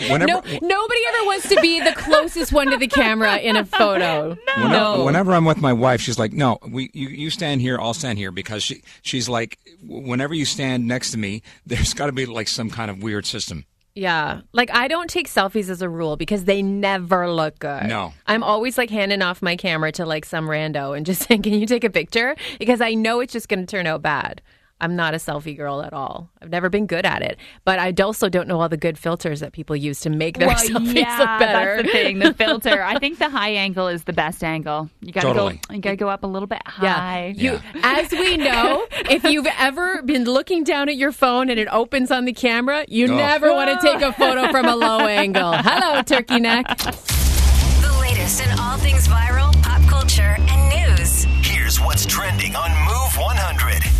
Whenever, 0.12 0.26
No, 0.26 0.40
nobody 0.40 1.00
ever 1.08 1.24
wants 1.26 1.48
to 1.50 1.60
be 1.60 1.80
the 1.80 1.92
closest 1.92 2.52
one 2.52 2.70
to 2.70 2.76
the 2.76 2.86
camera 2.88 3.36
in 3.36 3.56
a 3.56 3.64
photo. 3.64 4.30
Whenever, 4.56 4.68
No. 4.68 5.04
whenever 5.04 5.32
I'm 5.34 5.44
with 5.44 5.60
my 5.60 5.72
wife, 5.72 6.00
she's 6.00 6.18
like, 6.18 6.32
"No, 6.32 6.58
we 6.68 6.90
you, 6.94 7.08
you 7.08 7.30
stand 7.30 7.60
here, 7.60 7.78
I'll 7.80 7.94
stand 7.94 8.18
here," 8.18 8.30
because 8.32 8.62
she 8.62 8.82
she's 9.02 9.28
like, 9.28 9.58
whenever 9.82 10.34
you 10.34 10.44
stand 10.44 10.86
next 10.86 11.10
to 11.12 11.18
me, 11.18 11.42
there's 11.66 11.94
got 11.94 12.06
to 12.06 12.12
be 12.12 12.26
like 12.26 12.48
some 12.48 12.70
kind 12.70 12.90
of 12.90 13.02
weird 13.02 13.26
system. 13.26 13.66
Yeah. 13.94 14.40
Like 14.52 14.70
I 14.74 14.88
don't 14.88 15.08
take 15.08 15.28
selfies 15.28 15.68
as 15.68 15.80
a 15.80 15.88
rule 15.88 16.16
because 16.16 16.44
they 16.44 16.62
never 16.62 17.30
look 17.30 17.58
good. 17.60 17.84
No. 17.84 18.12
I'm 18.26 18.42
always 18.42 18.76
like 18.76 18.90
handing 18.90 19.22
off 19.22 19.40
my 19.40 19.56
camera 19.56 19.92
to 19.92 20.04
like 20.04 20.24
some 20.24 20.46
rando 20.48 20.96
and 20.96 21.06
just 21.06 21.22
saying, 21.28 21.42
"Can 21.42 21.54
you 21.54 21.66
take 21.66 21.84
a 21.84 21.90
picture?" 21.90 22.34
because 22.58 22.80
I 22.80 22.94
know 22.94 23.20
it's 23.20 23.32
just 23.32 23.48
going 23.48 23.60
to 23.60 23.66
turn 23.66 23.86
out 23.86 24.02
bad. 24.02 24.42
I'm 24.80 24.96
not 24.96 25.14
a 25.14 25.18
selfie 25.18 25.56
girl 25.56 25.82
at 25.82 25.92
all. 25.92 26.30
I've 26.42 26.50
never 26.50 26.68
been 26.68 26.86
good 26.86 27.06
at 27.06 27.22
it. 27.22 27.38
But 27.64 27.78
I 27.78 27.94
also 28.02 28.28
don't 28.28 28.48
know 28.48 28.60
all 28.60 28.68
the 28.68 28.76
good 28.76 28.98
filters 28.98 29.40
that 29.40 29.52
people 29.52 29.76
use 29.76 30.00
to 30.00 30.10
make 30.10 30.36
their 30.38 30.48
selfies 30.50 30.94
yeah, 30.94 31.18
look 31.18 31.38
better. 31.38 31.76
that's 31.76 31.86
the 31.86 31.92
thing. 31.92 32.18
The 32.18 32.34
filter. 32.38 32.82
I 32.82 32.98
think 32.98 33.18
the 33.18 33.30
high 33.30 33.50
angle 33.50 33.88
is 33.88 34.04
the 34.04 34.12
best 34.12 34.42
angle. 34.44 34.90
You 35.00 35.12
gotta 35.12 35.28
Totally. 35.28 35.60
go. 35.68 35.74
You 35.74 35.80
gotta 35.80 35.96
go 35.96 36.08
up 36.08 36.24
a 36.24 36.26
little 36.26 36.48
bit 36.48 36.60
Yeah. 36.82 36.92
high. 36.94 37.34
You, 37.36 37.60
as 37.82 38.10
we 38.10 38.36
know, 38.48 38.86
if 39.08 39.24
you've 39.24 39.46
ever 39.58 40.02
been 40.02 40.24
looking 40.24 40.64
down 40.64 40.88
at 40.88 40.96
your 40.96 41.12
phone 41.12 41.48
and 41.50 41.58
it 41.58 41.68
opens 41.70 42.10
on 42.10 42.24
the 42.24 42.32
camera, 42.34 42.84
you 42.88 43.06
Oh. 43.10 43.16
never 43.16 43.52
want 43.52 43.70
to 43.70 43.86
take 43.86 44.02
a 44.02 44.12
photo 44.12 44.50
from 44.50 44.66
a 44.66 44.74
low 44.76 45.06
angle. 45.06 45.52
Hello, 45.52 46.02
turkey 46.02 46.40
neck. 46.40 46.66
The 46.78 47.96
latest 48.00 48.44
in 48.44 48.58
all 48.58 48.76
things 48.78 49.06
viral, 49.08 49.52
pop 49.62 49.80
culture, 49.88 50.36
and 50.38 50.98
news. 50.98 51.24
Here's 51.42 51.80
what's 51.80 52.04
trending 52.04 52.33
on 52.33 52.33
Move 52.33 52.33
100. 52.33 52.33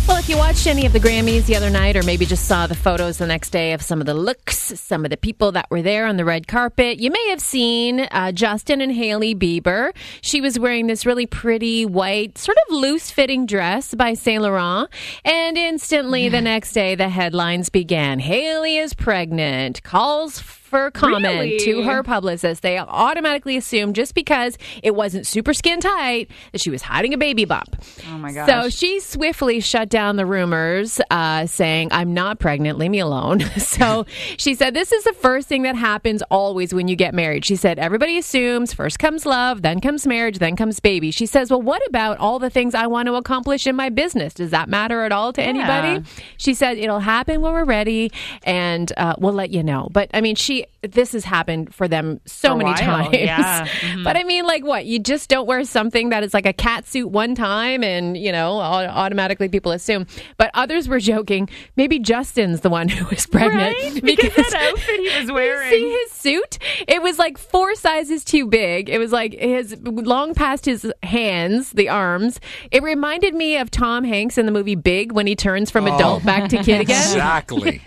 Well, 0.07 0.17
if 0.17 0.29
you 0.29 0.37
watched 0.37 0.67
any 0.67 0.85
of 0.85 0.93
the 0.93 0.99
Grammys 0.99 1.47
the 1.47 1.55
other 1.55 1.71
night, 1.71 1.97
or 1.97 2.03
maybe 2.03 2.27
just 2.27 2.47
saw 2.47 2.67
the 2.67 2.75
photos 2.75 3.17
the 3.17 3.25
next 3.25 3.49
day 3.49 3.73
of 3.73 3.81
some 3.81 3.99
of 3.99 4.05
the 4.05 4.13
looks, 4.13 4.55
some 4.79 5.03
of 5.03 5.09
the 5.09 5.17
people 5.17 5.51
that 5.53 5.65
were 5.71 5.81
there 5.81 6.05
on 6.05 6.15
the 6.17 6.23
red 6.23 6.47
carpet, 6.47 6.99
you 6.99 7.09
may 7.09 7.29
have 7.29 7.41
seen 7.41 8.01
uh, 8.11 8.31
Justin 8.31 8.81
and 8.81 8.91
Hailey 8.91 9.33
Bieber. 9.33 9.95
She 10.21 10.41
was 10.41 10.59
wearing 10.59 10.85
this 10.85 11.07
really 11.07 11.25
pretty 11.25 11.87
white, 11.87 12.37
sort 12.37 12.57
of 12.67 12.75
loose 12.75 13.09
fitting 13.09 13.47
dress 13.47 13.95
by 13.95 14.13
Saint 14.13 14.43
Laurent. 14.43 14.91
And 15.23 15.57
instantly 15.57 16.29
the 16.29 16.41
next 16.41 16.73
day, 16.73 16.93
the 16.93 17.09
headlines 17.09 17.69
began 17.69 18.19
Hailey 18.19 18.77
is 18.77 18.93
pregnant, 18.93 19.81
calls 19.81 20.39
for 20.75 20.91
comment 20.91 21.23
Really? 21.25 21.57
to 21.59 21.83
her 21.83 22.03
publicist. 22.03 22.61
They 22.61 22.77
automatically 22.77 23.55
assumed 23.55 23.95
just 23.95 24.13
because 24.13 24.57
it 24.83 24.93
wasn't 24.93 25.25
super 25.25 25.53
skin 25.53 25.79
tight 25.79 26.29
that 26.51 26.59
she 26.59 26.69
was 26.69 26.81
hiding 26.81 27.13
a 27.13 27.17
baby 27.17 27.45
bump. 27.45 27.75
Oh 28.09 28.17
my 28.17 28.33
gosh. 28.33 28.47
So 28.49 28.69
she 28.69 28.99
swiftly 28.99 29.61
shut 29.61 29.87
down 29.87 30.17
the 30.17 30.25
rumors, 30.25 30.99
uh, 31.09 31.45
saying, 31.45 31.89
I'm 31.91 32.13
not 32.13 32.39
pregnant, 32.39 32.77
leave 32.77 32.91
me 32.91 32.99
alone. 32.99 33.39
so 33.57 34.05
she 34.37 34.53
said, 34.53 34.73
This 34.73 34.91
is 34.91 35.05
the 35.05 35.13
first 35.13 35.47
thing 35.47 35.63
that 35.63 35.75
happens 35.77 36.21
always 36.29 36.73
when 36.73 36.89
you 36.89 36.97
get 36.97 37.13
married. 37.13 37.45
She 37.45 37.55
said, 37.55 37.79
Everybody 37.79 38.17
assumes 38.17 38.73
first 38.73 38.99
comes 38.99 39.25
love, 39.25 39.61
then 39.61 39.79
comes 39.79 40.05
marriage, 40.05 40.39
then 40.39 40.57
comes 40.57 40.81
baby. 40.81 41.11
She 41.11 41.25
says, 41.25 41.49
Well, 41.49 41.61
what 41.61 41.81
about 41.87 42.17
all 42.17 42.37
the 42.39 42.49
things 42.49 42.75
I 42.75 42.87
want 42.87 43.07
to 43.07 43.13
accomplish 43.15 43.65
in 43.65 43.77
my 43.77 43.89
business? 43.89 44.33
Does 44.33 44.51
that 44.51 44.67
matter 44.67 45.03
at 45.03 45.13
all 45.13 45.31
to 45.33 45.41
anybody? 45.41 46.03
She 46.37 46.53
said, 46.53 46.77
It'll 46.77 46.99
happen 46.99 47.39
when 47.39 47.53
we're 47.53 47.63
ready 47.63 48.11
and 48.43 48.91
uh, 48.97 49.15
we'll 49.17 49.31
let 49.33 49.51
you 49.51 49.63
know. 49.63 49.87
But 49.91 50.09
I 50.13 50.19
mean, 50.19 50.35
she 50.35 50.64
Maybe 50.81 50.93
this 50.93 51.13
has 51.13 51.23
happened 51.25 51.73
for 51.73 51.87
them 51.87 52.19
so 52.25 52.49
For 52.49 52.57
many 52.57 52.69
while, 52.69 52.77
times. 52.77 53.09
yeah. 53.17 53.65
Mhm. 53.67 54.03
But 54.03 54.17
I 54.17 54.23
mean, 54.23 54.45
like, 54.45 54.63
what? 54.63 54.85
You 54.85 54.99
just 54.99 55.29
don't 55.29 55.47
wear 55.47 55.63
something 55.65 56.09
that 56.09 56.23
is 56.23 56.33
like 56.33 56.45
a 56.45 56.53
cat 56.53 56.85
suit 56.87 57.07
one 57.09 57.33
time, 57.35 57.83
and 57.83 58.15
you 58.15 58.31
know, 58.31 58.59
automatically 58.59 59.49
people 59.49 59.71
assume. 59.71 60.05
But 60.37 60.51
others 60.53 60.87
were 60.87 60.99
joking. 60.99 61.49
Maybe 61.75 61.97
Justin's 61.99 62.61
the 62.61 62.69
one 62.69 62.87
who 62.95 63.05
was 63.13 63.25
pregnant 63.25 63.75
Right? 63.81 64.03
Because 64.03 64.33
that 64.35 64.71
outfit 64.73 64.99
he 64.99 65.19
was 65.21 65.31
wearing. 65.31 65.71
You 65.71 65.77
see 65.79 65.91
his 65.91 66.11
suit? 66.11 66.59
It 66.87 67.01
was 67.01 67.17
like 67.17 67.37
four 67.37 67.73
sizes 67.75 68.23
too 68.23 68.45
big. 68.47 68.89
It 68.89 68.99
was 68.99 69.11
like 69.11 69.33
his 69.33 69.75
long 69.81 70.33
past 70.35 70.65
his 70.65 70.91
hands, 71.03 71.71
the 71.71 71.89
arms. 71.89 72.39
It 72.71 72.83
reminded 72.83 73.33
me 73.33 73.57
of 73.57 73.71
Tom 73.71 74.03
Hanks 74.03 74.37
in 74.37 74.45
the 74.45 74.51
movie 74.51 74.75
Big 74.75 75.11
when 75.11 75.25
he 75.27 75.35
turns 75.35 75.71
from 75.71 75.87
Oh. 75.87 75.95
adult 75.95 76.23
back 76.23 76.49
to 76.49 76.57
kid 76.57 76.81
again. 76.81 77.01
Exactly. 77.01 77.81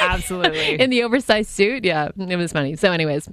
Absolutely. 0.00 0.80
in 0.80 0.90
the 0.90 1.02
oversized 1.02 1.50
suit. 1.50 1.84
Yeah, 1.84 2.03
it 2.16 2.36
was 2.36 2.52
funny. 2.52 2.76
So, 2.76 2.92
anyways, 2.92 3.28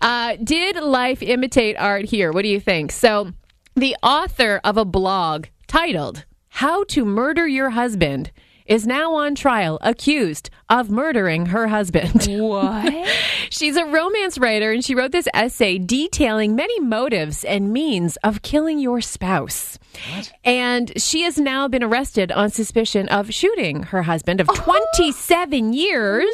uh, 0.00 0.36
did 0.42 0.76
life 0.76 1.22
imitate 1.22 1.76
art 1.78 2.04
here? 2.04 2.32
What 2.32 2.42
do 2.42 2.48
you 2.48 2.60
think? 2.60 2.92
So, 2.92 3.32
the 3.74 3.96
author 4.02 4.60
of 4.64 4.76
a 4.76 4.84
blog 4.84 5.46
titled 5.66 6.24
How 6.48 6.84
to 6.84 7.04
Murder 7.04 7.46
Your 7.46 7.70
Husband 7.70 8.30
is 8.66 8.86
now 8.86 9.14
on 9.14 9.34
trial, 9.34 9.78
accused 9.80 10.50
of 10.68 10.90
murdering 10.90 11.46
her 11.46 11.68
husband. 11.68 12.26
what? 12.28 13.08
She's 13.50 13.76
a 13.76 13.84
romance 13.84 14.38
writer 14.38 14.72
and 14.72 14.84
she 14.84 14.94
wrote 14.94 15.12
this 15.12 15.28
essay 15.32 15.78
detailing 15.78 16.56
many 16.56 16.80
motives 16.80 17.44
and 17.44 17.72
means 17.72 18.16
of 18.24 18.42
killing 18.42 18.78
your 18.78 19.00
spouse. 19.00 19.78
What? 20.12 20.32
And 20.44 20.92
she 21.00 21.22
has 21.22 21.38
now 21.38 21.68
been 21.68 21.82
arrested 21.82 22.32
on 22.32 22.50
suspicion 22.50 23.08
of 23.08 23.32
shooting 23.32 23.84
her 23.84 24.02
husband 24.02 24.40
of 24.40 24.48
27 24.54 25.72
years. 25.72 26.26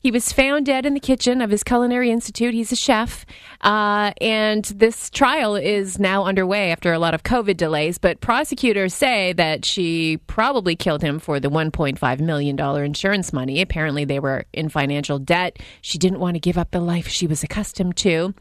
He 0.00 0.10
was 0.10 0.32
found 0.32 0.64
dead 0.64 0.86
in 0.86 0.94
the 0.94 1.00
kitchen 1.00 1.42
of 1.42 1.50
his 1.50 1.62
culinary 1.62 2.10
institute. 2.10 2.54
He's 2.54 2.72
a 2.72 2.76
chef. 2.76 3.26
Uh, 3.60 4.12
and 4.18 4.64
this 4.64 5.10
trial 5.10 5.56
is 5.56 5.98
now 5.98 6.24
underway 6.24 6.72
after 6.72 6.94
a 6.94 6.98
lot 6.98 7.12
of 7.12 7.22
COVID 7.22 7.58
delays. 7.58 7.98
But 7.98 8.22
prosecutors 8.22 8.94
say 8.94 9.34
that 9.34 9.66
she 9.66 10.16
probably 10.26 10.74
killed 10.74 11.02
him 11.02 11.18
for 11.18 11.38
the 11.38 11.50
$1.5 11.50 12.20
million 12.20 12.58
insurance 12.58 13.32
money. 13.32 13.60
Apparently, 13.60 14.06
they 14.06 14.20
were 14.20 14.46
in 14.54 14.70
financial 14.70 15.18
debt. 15.18 15.58
She 15.82 15.98
didn't 15.98 16.20
want 16.20 16.34
to 16.34 16.40
give 16.40 16.56
up 16.56 16.70
the 16.70 16.80
life 16.80 17.06
she 17.06 17.26
was 17.26 17.42
accustomed 17.42 17.98
to. 17.98 18.32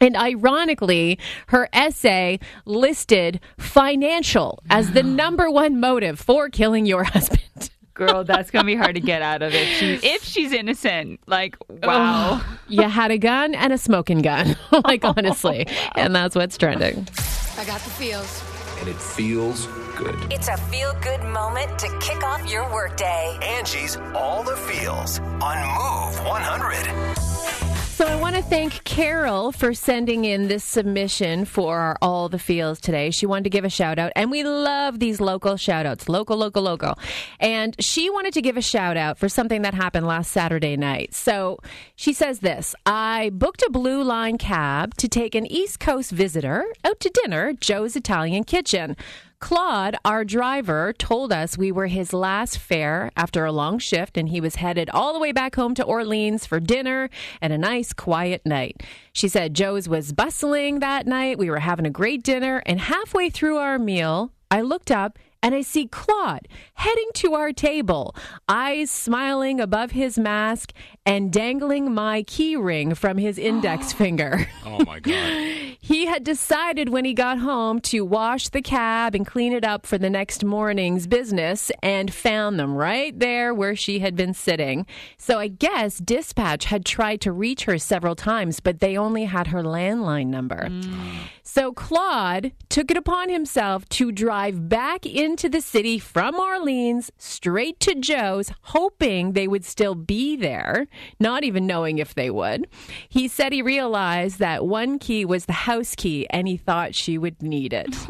And 0.00 0.16
ironically, 0.16 1.18
her 1.46 1.70
essay 1.72 2.40
listed 2.66 3.40
financial 3.56 4.62
as 4.68 4.92
the 4.92 5.02
number 5.02 5.50
one 5.50 5.80
motive 5.80 6.20
for 6.20 6.50
killing 6.50 6.84
your 6.84 7.04
husband. 7.04 7.70
Girl, 7.96 8.24
that's 8.24 8.50
gonna 8.50 8.66
be 8.66 8.74
hard 8.74 8.94
to 8.96 9.00
get 9.00 9.22
out 9.22 9.40
of 9.40 9.54
if 9.54 9.68
she 9.78 9.94
if 10.06 10.22
she's 10.22 10.52
innocent. 10.52 11.18
Like, 11.26 11.56
wow. 11.82 12.42
you 12.68 12.82
had 12.82 13.10
a 13.10 13.16
gun 13.16 13.54
and 13.54 13.72
a 13.72 13.78
smoking 13.78 14.20
gun, 14.20 14.54
like 14.84 15.00
oh, 15.04 15.14
honestly, 15.16 15.66
and 15.94 16.14
that's 16.14 16.36
what's 16.36 16.58
trending. 16.58 17.08
I 17.56 17.64
got 17.64 17.80
the 17.80 17.90
feels. 17.90 18.42
And 18.80 18.88
it 18.88 18.96
feels 18.96 19.66
good. 19.96 20.14
It's 20.30 20.48
a 20.48 20.58
feel 20.58 20.92
good 21.00 21.22
moment 21.22 21.78
to 21.78 21.98
kick 22.00 22.22
off 22.22 22.46
your 22.50 22.70
workday. 22.70 23.38
Angie's 23.40 23.96
All 24.14 24.42
the 24.42 24.56
Feels 24.56 25.18
on 25.18 25.56
Move 25.56 26.22
100. 26.26 27.75
So 27.96 28.04
I 28.04 28.14
want 28.20 28.36
to 28.36 28.42
thank 28.42 28.84
Carol 28.84 29.52
for 29.52 29.72
sending 29.72 30.26
in 30.26 30.48
this 30.48 30.62
submission 30.62 31.46
for 31.46 31.78
our 31.78 31.96
All 32.02 32.28
the 32.28 32.38
Feels 32.38 32.78
today. 32.78 33.10
She 33.10 33.24
wanted 33.24 33.44
to 33.44 33.48
give 33.50 33.64
a 33.64 33.70
shout 33.70 33.98
out, 33.98 34.12
and 34.14 34.30
we 34.30 34.42
love 34.42 34.98
these 34.98 35.18
local 35.18 35.56
shout 35.56 35.86
outs. 35.86 36.06
Local, 36.06 36.36
local, 36.36 36.62
local. 36.62 36.98
And 37.40 37.74
she 37.82 38.10
wanted 38.10 38.34
to 38.34 38.42
give 38.42 38.58
a 38.58 38.60
shout 38.60 38.98
out 38.98 39.16
for 39.16 39.30
something 39.30 39.62
that 39.62 39.72
happened 39.72 40.06
last 40.06 40.30
Saturday 40.30 40.76
night. 40.76 41.14
So 41.14 41.58
she 41.94 42.12
says 42.12 42.40
this 42.40 42.74
I 42.84 43.30
booked 43.32 43.62
a 43.62 43.70
Blue 43.70 44.02
Line 44.02 44.36
cab 44.36 44.94
to 44.96 45.08
take 45.08 45.34
an 45.34 45.46
East 45.46 45.80
Coast 45.80 46.10
visitor 46.10 46.66
out 46.84 47.00
to 47.00 47.08
dinner, 47.08 47.54
Joe's 47.54 47.96
Italian 47.96 48.44
Kitchen. 48.44 48.94
Claude, 49.38 49.96
our 50.04 50.24
driver, 50.24 50.94
told 50.98 51.30
us 51.30 51.58
we 51.58 51.70
were 51.70 51.88
his 51.88 52.14
last 52.14 52.58
fare 52.58 53.10
after 53.16 53.44
a 53.44 53.52
long 53.52 53.78
shift, 53.78 54.16
and 54.16 54.30
he 54.30 54.40
was 54.40 54.56
headed 54.56 54.88
all 54.90 55.12
the 55.12 55.18
way 55.18 55.30
back 55.30 55.56
home 55.56 55.74
to 55.74 55.84
Orleans 55.84 56.46
for 56.46 56.58
dinner 56.58 57.10
and 57.42 57.52
a 57.52 57.58
nice, 57.58 57.92
quiet 57.92 58.46
night. 58.46 58.82
She 59.12 59.28
said 59.28 59.54
Joe's 59.54 59.88
was 59.88 60.14
bustling 60.14 60.78
that 60.78 61.06
night. 61.06 61.38
We 61.38 61.50
were 61.50 61.58
having 61.58 61.86
a 61.86 61.90
great 61.90 62.22
dinner, 62.22 62.62
and 62.64 62.80
halfway 62.80 63.28
through 63.28 63.58
our 63.58 63.78
meal, 63.78 64.32
I 64.50 64.62
looked 64.62 64.90
up 64.90 65.18
and 65.42 65.54
I 65.54 65.60
see 65.60 65.86
Claude 65.86 66.48
heading 66.74 67.10
to 67.14 67.34
our 67.34 67.52
table, 67.52 68.16
eyes 68.48 68.90
smiling 68.90 69.60
above 69.60 69.90
his 69.90 70.18
mask 70.18 70.72
and 71.06 71.32
dangling 71.32 71.94
my 71.94 72.22
key 72.24 72.56
ring 72.56 72.94
from 72.94 73.16
his 73.16 73.38
index 73.38 73.92
finger. 73.92 74.48
Oh 74.66 74.84
my 74.84 75.00
god. 75.00 75.76
He 75.80 76.06
had 76.06 76.24
decided 76.24 76.88
when 76.88 77.04
he 77.04 77.14
got 77.14 77.38
home 77.38 77.80
to 77.82 78.04
wash 78.04 78.48
the 78.48 78.60
cab 78.60 79.14
and 79.14 79.24
clean 79.26 79.52
it 79.52 79.64
up 79.64 79.86
for 79.86 79.96
the 79.96 80.10
next 80.10 80.44
morning's 80.44 81.06
business 81.06 81.70
and 81.82 82.12
found 82.12 82.58
them 82.58 82.74
right 82.74 83.18
there 83.18 83.54
where 83.54 83.76
she 83.76 84.00
had 84.00 84.16
been 84.16 84.34
sitting. 84.34 84.84
So 85.16 85.38
I 85.38 85.48
guess 85.48 85.98
dispatch 85.98 86.64
had 86.64 86.84
tried 86.84 87.20
to 87.22 87.32
reach 87.32 87.64
her 87.64 87.78
several 87.78 88.16
times, 88.16 88.60
but 88.60 88.80
they 88.80 88.98
only 88.98 89.24
had 89.24 89.46
her 89.46 89.62
landline 89.62 90.26
number. 90.26 90.68
Mm. 90.68 91.20
So 91.42 91.72
Claude 91.72 92.52
took 92.68 92.90
it 92.90 92.96
upon 92.96 93.28
himself 93.28 93.88
to 93.90 94.10
drive 94.12 94.68
back 94.68 95.06
into 95.06 95.48
the 95.48 95.60
city 95.60 95.98
from 95.98 96.34
Orleans 96.34 97.10
straight 97.18 97.78
to 97.80 97.94
Joe's, 97.94 98.50
hoping 98.62 99.32
they 99.32 99.46
would 99.48 99.64
still 99.64 99.94
be 99.94 100.36
there, 100.36 100.88
not 101.20 101.44
even 101.44 101.66
knowing 101.66 101.98
if 101.98 102.14
they 102.14 102.30
would. 102.30 102.66
He 103.08 103.28
said 103.28 103.52
he 103.52 103.62
realized 103.62 104.38
that 104.38 104.66
one 104.66 104.98
key 104.98 105.24
was 105.24 105.46
the 105.46 105.52
house 105.52 105.94
key 105.94 106.26
and 106.30 106.46
he 106.48 106.56
thought 106.56 106.94
she 106.94 107.18
would 107.18 107.42
need 107.42 107.72
it. 107.72 107.94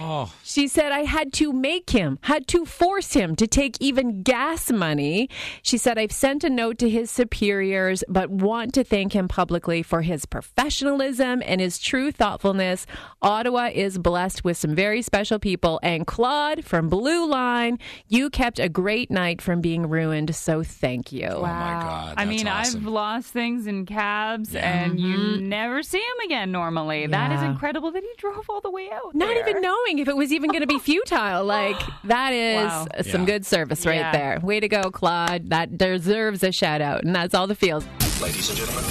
Oh, 0.00 0.32
She 0.44 0.68
said, 0.68 0.92
I 0.92 1.00
had 1.00 1.32
to 1.34 1.52
make 1.52 1.90
him, 1.90 2.18
had 2.22 2.46
to 2.48 2.64
force 2.64 3.14
him 3.14 3.34
to 3.36 3.46
take 3.46 3.76
even 3.80 4.22
gas 4.22 4.70
money. 4.70 5.28
She 5.62 5.76
said, 5.78 5.98
I've 5.98 6.12
sent 6.12 6.44
a 6.44 6.50
note 6.50 6.78
to 6.78 6.88
his 6.88 7.10
superiors, 7.10 8.04
but 8.08 8.30
want 8.30 8.72
to 8.74 8.84
thank 8.84 9.14
him 9.14 9.26
publicly 9.26 9.82
for 9.82 10.02
his 10.02 10.26
professionalism 10.26 11.42
and 11.44 11.60
his 11.60 11.78
true 11.78 12.12
thoughtfulness. 12.12 12.86
Ottawa 13.22 13.70
is 13.74 13.98
blessed 13.98 14.44
with 14.44 14.56
some 14.56 14.74
very 14.74 15.02
special 15.02 15.38
people. 15.40 15.80
And 15.82 16.06
Claude 16.06 16.64
from 16.64 16.88
Blue 16.88 17.26
Line, 17.26 17.78
you 18.06 18.30
kept 18.30 18.58
a 18.60 18.68
great 18.68 19.10
night 19.10 19.42
from 19.42 19.60
being 19.60 19.88
ruined. 19.88 20.34
So 20.36 20.62
thank 20.62 21.10
you. 21.12 21.26
oh 21.26 21.42
my 21.42 21.48
god. 21.82 22.07
I 22.16 22.24
that's 22.24 22.28
mean, 22.28 22.48
awesome. 22.48 22.80
I've 22.80 22.86
lost 22.86 23.28
things 23.32 23.66
in 23.66 23.86
cabs, 23.86 24.54
Yeah. 24.54 24.84
and 24.84 24.98
you 25.00 25.16
mm-hmm. 25.16 25.48
never 25.48 25.82
see 25.82 25.98
them 25.98 26.26
again 26.26 26.50
normally. 26.52 27.06
That 27.06 27.32
is 27.32 27.42
incredible 27.42 27.90
that 27.92 28.02
he 28.02 28.10
drove 28.16 28.48
all 28.48 28.60
the 28.60 28.70
way 28.70 28.88
out. 28.92 29.14
Not 29.14 29.28
there. 29.34 29.48
even 29.48 29.62
knowing 29.62 29.98
if 29.98 30.08
it 30.08 30.16
was 30.16 30.32
even 30.32 30.50
going 30.50 30.60
to 30.62 30.66
be 30.66 30.78
futile. 30.90 31.44
Like, 31.44 31.80
that 32.04 32.32
is 32.32 32.66
Wow. 32.66 32.86
some 33.02 33.20
Yeah. 33.22 33.26
good 33.26 33.46
service 33.46 33.84
right 33.86 33.96
Yeah. 33.96 34.12
there. 34.12 34.40
Way 34.42 34.60
to 34.60 34.68
go, 34.68 34.90
Claude. 34.90 35.50
That 35.50 35.76
deserves 35.78 36.42
a 36.42 36.52
shout 36.52 36.80
out. 36.80 37.04
And 37.04 37.14
that's 37.14 37.34
all 37.34 37.46
the 37.46 37.54
feels. 37.54 37.84
Ladies 38.20 38.48
and 38.48 38.58
gentlemen, 38.58 38.84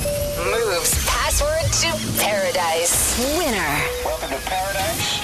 Moves 0.51 1.05
password 1.07 1.71
to 1.81 2.21
paradise. 2.21 3.17
Winner. 3.37 3.81
welcome 4.05 4.29
to 4.29 4.37
paradise. 4.45 5.19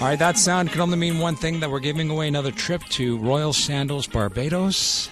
All 0.00 0.06
right, 0.08 0.18
that 0.18 0.36
sound 0.36 0.70
can 0.72 0.80
only 0.82 0.96
mean 0.98 1.18
one 1.18 1.36
thing: 1.36 1.60
that 1.60 1.70
we're 1.70 1.80
giving 1.80 2.10
away 2.10 2.28
another 2.28 2.50
trip 2.52 2.82
to 2.90 3.16
Royal 3.18 3.52
Sandals, 3.54 4.06
Barbados. 4.06 5.08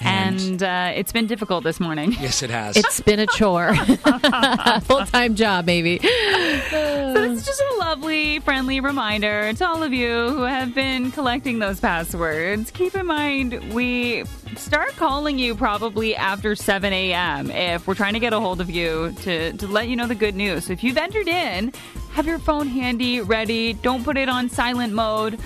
And 0.00 0.62
uh, 0.62 0.92
it's 0.94 1.12
been 1.12 1.26
difficult 1.26 1.64
this 1.64 1.80
morning. 1.80 2.12
yes, 2.12 2.42
it 2.42 2.50
has. 2.50 2.76
It's 2.76 3.00
been 3.00 3.18
a 3.18 3.26
chore. 3.26 3.74
Full 4.82 5.04
time 5.06 5.34
job, 5.34 5.66
maybe. 5.66 5.98
So 5.98 7.12
this 7.14 7.40
is 7.40 7.46
just 7.46 7.60
a 7.60 7.76
lovely, 7.78 8.38
friendly 8.40 8.80
reminder 8.80 9.52
to 9.52 9.66
all 9.66 9.82
of 9.82 9.92
you 9.92 10.30
who 10.30 10.42
have 10.42 10.74
been 10.74 11.10
collecting 11.10 11.58
those 11.58 11.80
passwords. 11.80 12.70
Keep 12.70 12.94
in 12.94 13.06
mind, 13.06 13.72
we 13.72 14.24
start 14.56 14.94
calling 14.96 15.38
you 15.38 15.54
probably 15.54 16.14
after 16.16 16.54
7 16.54 16.92
a.m. 16.92 17.50
if 17.50 17.86
we're 17.86 17.94
trying 17.94 18.14
to 18.14 18.20
get 18.20 18.32
a 18.32 18.40
hold 18.40 18.60
of 18.60 18.70
you 18.70 19.12
to, 19.22 19.52
to 19.54 19.66
let 19.66 19.88
you 19.88 19.96
know 19.96 20.06
the 20.06 20.14
good 20.14 20.34
news. 20.34 20.66
So 20.66 20.72
if 20.72 20.84
you've 20.84 20.96
entered 20.98 21.28
in, 21.28 21.72
have 22.12 22.26
your 22.26 22.38
phone 22.38 22.68
handy, 22.68 23.20
ready. 23.20 23.72
Don't 23.74 24.04
put 24.04 24.16
it 24.16 24.28
on 24.28 24.48
silent 24.48 24.92
mode 24.92 25.38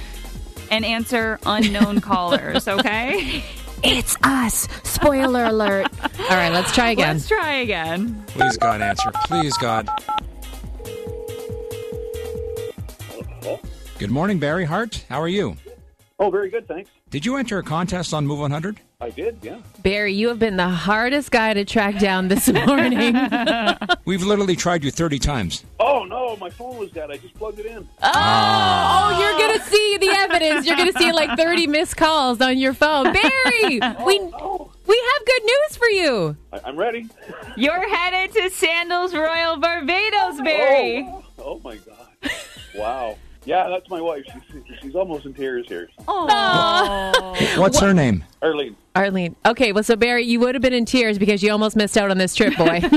and 0.70 0.84
answer 0.84 1.38
unknown 1.44 2.00
callers, 2.02 2.66
okay? 2.68 3.44
It's 3.84 4.16
us. 4.22 4.68
Spoiler 4.84 5.44
alert. 5.44 5.88
All 6.02 6.36
right, 6.36 6.52
let's 6.52 6.72
try 6.72 6.90
again. 6.90 7.16
Let's 7.16 7.28
try 7.28 7.54
again. 7.54 8.22
Please, 8.28 8.56
God, 8.56 8.80
answer. 8.80 9.10
Please, 9.26 9.56
God. 9.58 9.88
Good 13.98 14.10
morning, 14.10 14.38
Barry 14.38 14.64
Hart. 14.64 15.04
How 15.08 15.20
are 15.20 15.28
you? 15.28 15.56
Oh, 16.22 16.30
very 16.30 16.50
good, 16.50 16.68
thanks. 16.68 16.88
Did 17.10 17.26
you 17.26 17.34
enter 17.36 17.58
a 17.58 17.64
contest 17.64 18.14
on 18.14 18.24
Move 18.28 18.38
100? 18.38 18.78
I 19.00 19.10
did, 19.10 19.38
yeah. 19.42 19.58
Barry, 19.82 20.14
you 20.14 20.28
have 20.28 20.38
been 20.38 20.56
the 20.56 20.68
hardest 20.68 21.32
guy 21.32 21.52
to 21.52 21.64
track 21.64 21.98
down 21.98 22.28
this 22.28 22.46
morning. 22.66 23.16
We've 24.04 24.22
literally 24.22 24.54
tried 24.54 24.84
you 24.84 24.92
30 24.92 25.18
times. 25.18 25.64
Oh 25.80 26.04
no, 26.04 26.36
my 26.36 26.48
phone 26.48 26.76
was 26.78 26.92
dead. 26.92 27.10
I 27.10 27.16
just 27.16 27.34
plugged 27.34 27.58
it 27.58 27.66
in. 27.66 27.88
Oh, 28.04 28.12
oh 28.14 29.18
you're 29.20 29.36
going 29.48 29.58
to 29.58 29.64
see 29.66 29.96
the 29.98 30.10
evidence. 30.10 30.64
You're 30.64 30.76
going 30.76 30.92
to 30.92 30.98
see 31.00 31.10
like 31.10 31.36
30 31.36 31.66
missed 31.66 31.96
calls 31.96 32.40
on 32.40 32.56
your 32.56 32.72
phone. 32.72 33.12
Barry, 33.12 33.80
oh, 33.82 34.04
we 34.06 34.20
Oh, 34.34 34.70
We 34.86 34.96
have 35.16 35.26
good 35.26 35.42
news 35.42 35.76
for 35.76 35.88
you. 35.88 36.36
I- 36.52 36.60
I'm 36.66 36.76
ready. 36.76 37.08
You're 37.56 37.88
headed 37.96 38.32
to 38.36 38.48
Sandals 38.50 39.12
Royal 39.12 39.56
Barbados, 39.56 40.40
Barry. 40.40 41.04
Oh, 41.04 41.24
oh, 41.38 41.42
oh 41.44 41.60
my 41.64 41.78
God. 41.78 42.30
Wow. 42.76 43.18
Yeah, 43.44 43.68
that's 43.68 43.90
my 43.90 44.00
wife. 44.00 44.22
She's, 44.24 44.61
she's 44.82 44.94
almost 44.94 45.24
in 45.24 45.34
tears 45.34 45.66
here. 45.68 45.88
Oh. 46.08 47.36
What's 47.56 47.78
her 47.80 47.94
name? 47.94 48.24
Arlene. 48.42 48.76
Arlene. 48.94 49.36
Okay, 49.46 49.72
well, 49.72 49.84
so 49.84 49.96
Barry, 49.96 50.24
you 50.24 50.40
would 50.40 50.54
have 50.54 50.62
been 50.62 50.72
in 50.74 50.84
tears 50.84 51.18
because 51.18 51.42
you 51.42 51.50
almost 51.50 51.76
missed 51.76 51.96
out 51.96 52.10
on 52.10 52.18
this 52.18 52.34
trip, 52.34 52.56
boy. 52.56 52.80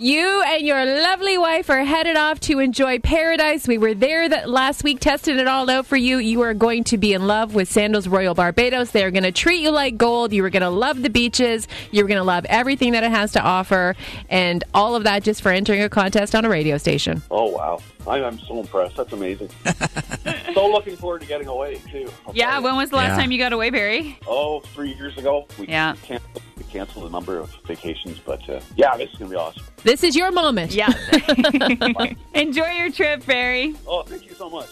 You 0.00 0.44
and 0.46 0.64
your 0.64 0.84
lovely 0.84 1.36
wife 1.38 1.68
are 1.70 1.82
headed 1.82 2.16
off 2.16 2.38
to 2.42 2.60
enjoy 2.60 3.00
paradise. 3.00 3.66
We 3.66 3.78
were 3.78 3.94
there 3.94 4.28
that 4.28 4.48
last 4.48 4.84
week, 4.84 5.00
testing 5.00 5.40
it 5.40 5.48
all 5.48 5.68
out 5.68 5.86
for 5.86 5.96
you. 5.96 6.18
You 6.18 6.42
are 6.42 6.54
going 6.54 6.84
to 6.84 6.98
be 6.98 7.14
in 7.14 7.26
love 7.26 7.52
with 7.56 7.68
Sandals 7.68 8.06
Royal 8.06 8.32
Barbados. 8.32 8.92
They 8.92 9.02
are 9.02 9.10
going 9.10 9.24
to 9.24 9.32
treat 9.32 9.60
you 9.60 9.72
like 9.72 9.96
gold. 9.96 10.32
You 10.32 10.44
are 10.44 10.50
going 10.50 10.62
to 10.62 10.70
love 10.70 11.02
the 11.02 11.10
beaches. 11.10 11.66
You're 11.90 12.06
going 12.06 12.18
to 12.18 12.22
love 12.22 12.44
everything 12.44 12.92
that 12.92 13.02
it 13.02 13.10
has 13.10 13.32
to 13.32 13.42
offer, 13.42 13.96
and 14.30 14.62
all 14.72 14.94
of 14.94 15.02
that 15.02 15.24
just 15.24 15.42
for 15.42 15.50
entering 15.50 15.82
a 15.82 15.88
contest 15.88 16.32
on 16.36 16.44
a 16.44 16.48
radio 16.48 16.78
station. 16.78 17.20
Oh, 17.32 17.46
wow. 17.50 17.80
I, 18.06 18.22
I'm 18.22 18.38
so 18.38 18.60
impressed. 18.60 18.96
That's 18.96 19.12
amazing. 19.12 19.50
so 20.54 20.68
looking 20.70 20.96
forward 20.96 21.22
to 21.22 21.26
getting 21.26 21.48
away, 21.48 21.80
too. 21.90 22.08
I'll 22.24 22.36
Yeah, 22.36 22.60
when 22.60 22.76
was 22.76 22.90
the 22.90 22.96
last 22.96 23.16
Yeah. 23.16 23.16
time 23.22 23.32
you 23.32 23.38
got 23.38 23.52
away, 23.52 23.70
Barry? 23.70 24.16
Oh, 24.28 24.60
three 24.60 24.94
years 24.94 25.18
ago. 25.18 25.48
We 25.58 25.66
Yeah. 25.66 25.96
canceled, 26.04 26.40
we 26.56 26.62
canceled 26.64 27.06
a 27.06 27.10
number 27.10 27.38
of 27.40 27.50
vacations, 27.66 28.18
but 28.24 28.48
uh, 28.48 28.60
yeah, 28.76 28.96
this 28.96 29.10
is 29.10 29.16
going 29.18 29.30
to 29.32 29.36
be 29.36 29.40
awesome. 29.40 29.64
This 29.88 30.04
is 30.04 30.14
your 30.14 30.30
moment. 30.32 30.74
Yeah. 30.74 30.92
Enjoy 32.34 32.68
your 32.72 32.90
trip, 32.90 33.24
Barry. 33.24 33.74
Oh, 33.86 34.02
thank 34.02 34.26
you 34.26 34.34
so 34.34 34.50
much. 34.50 34.68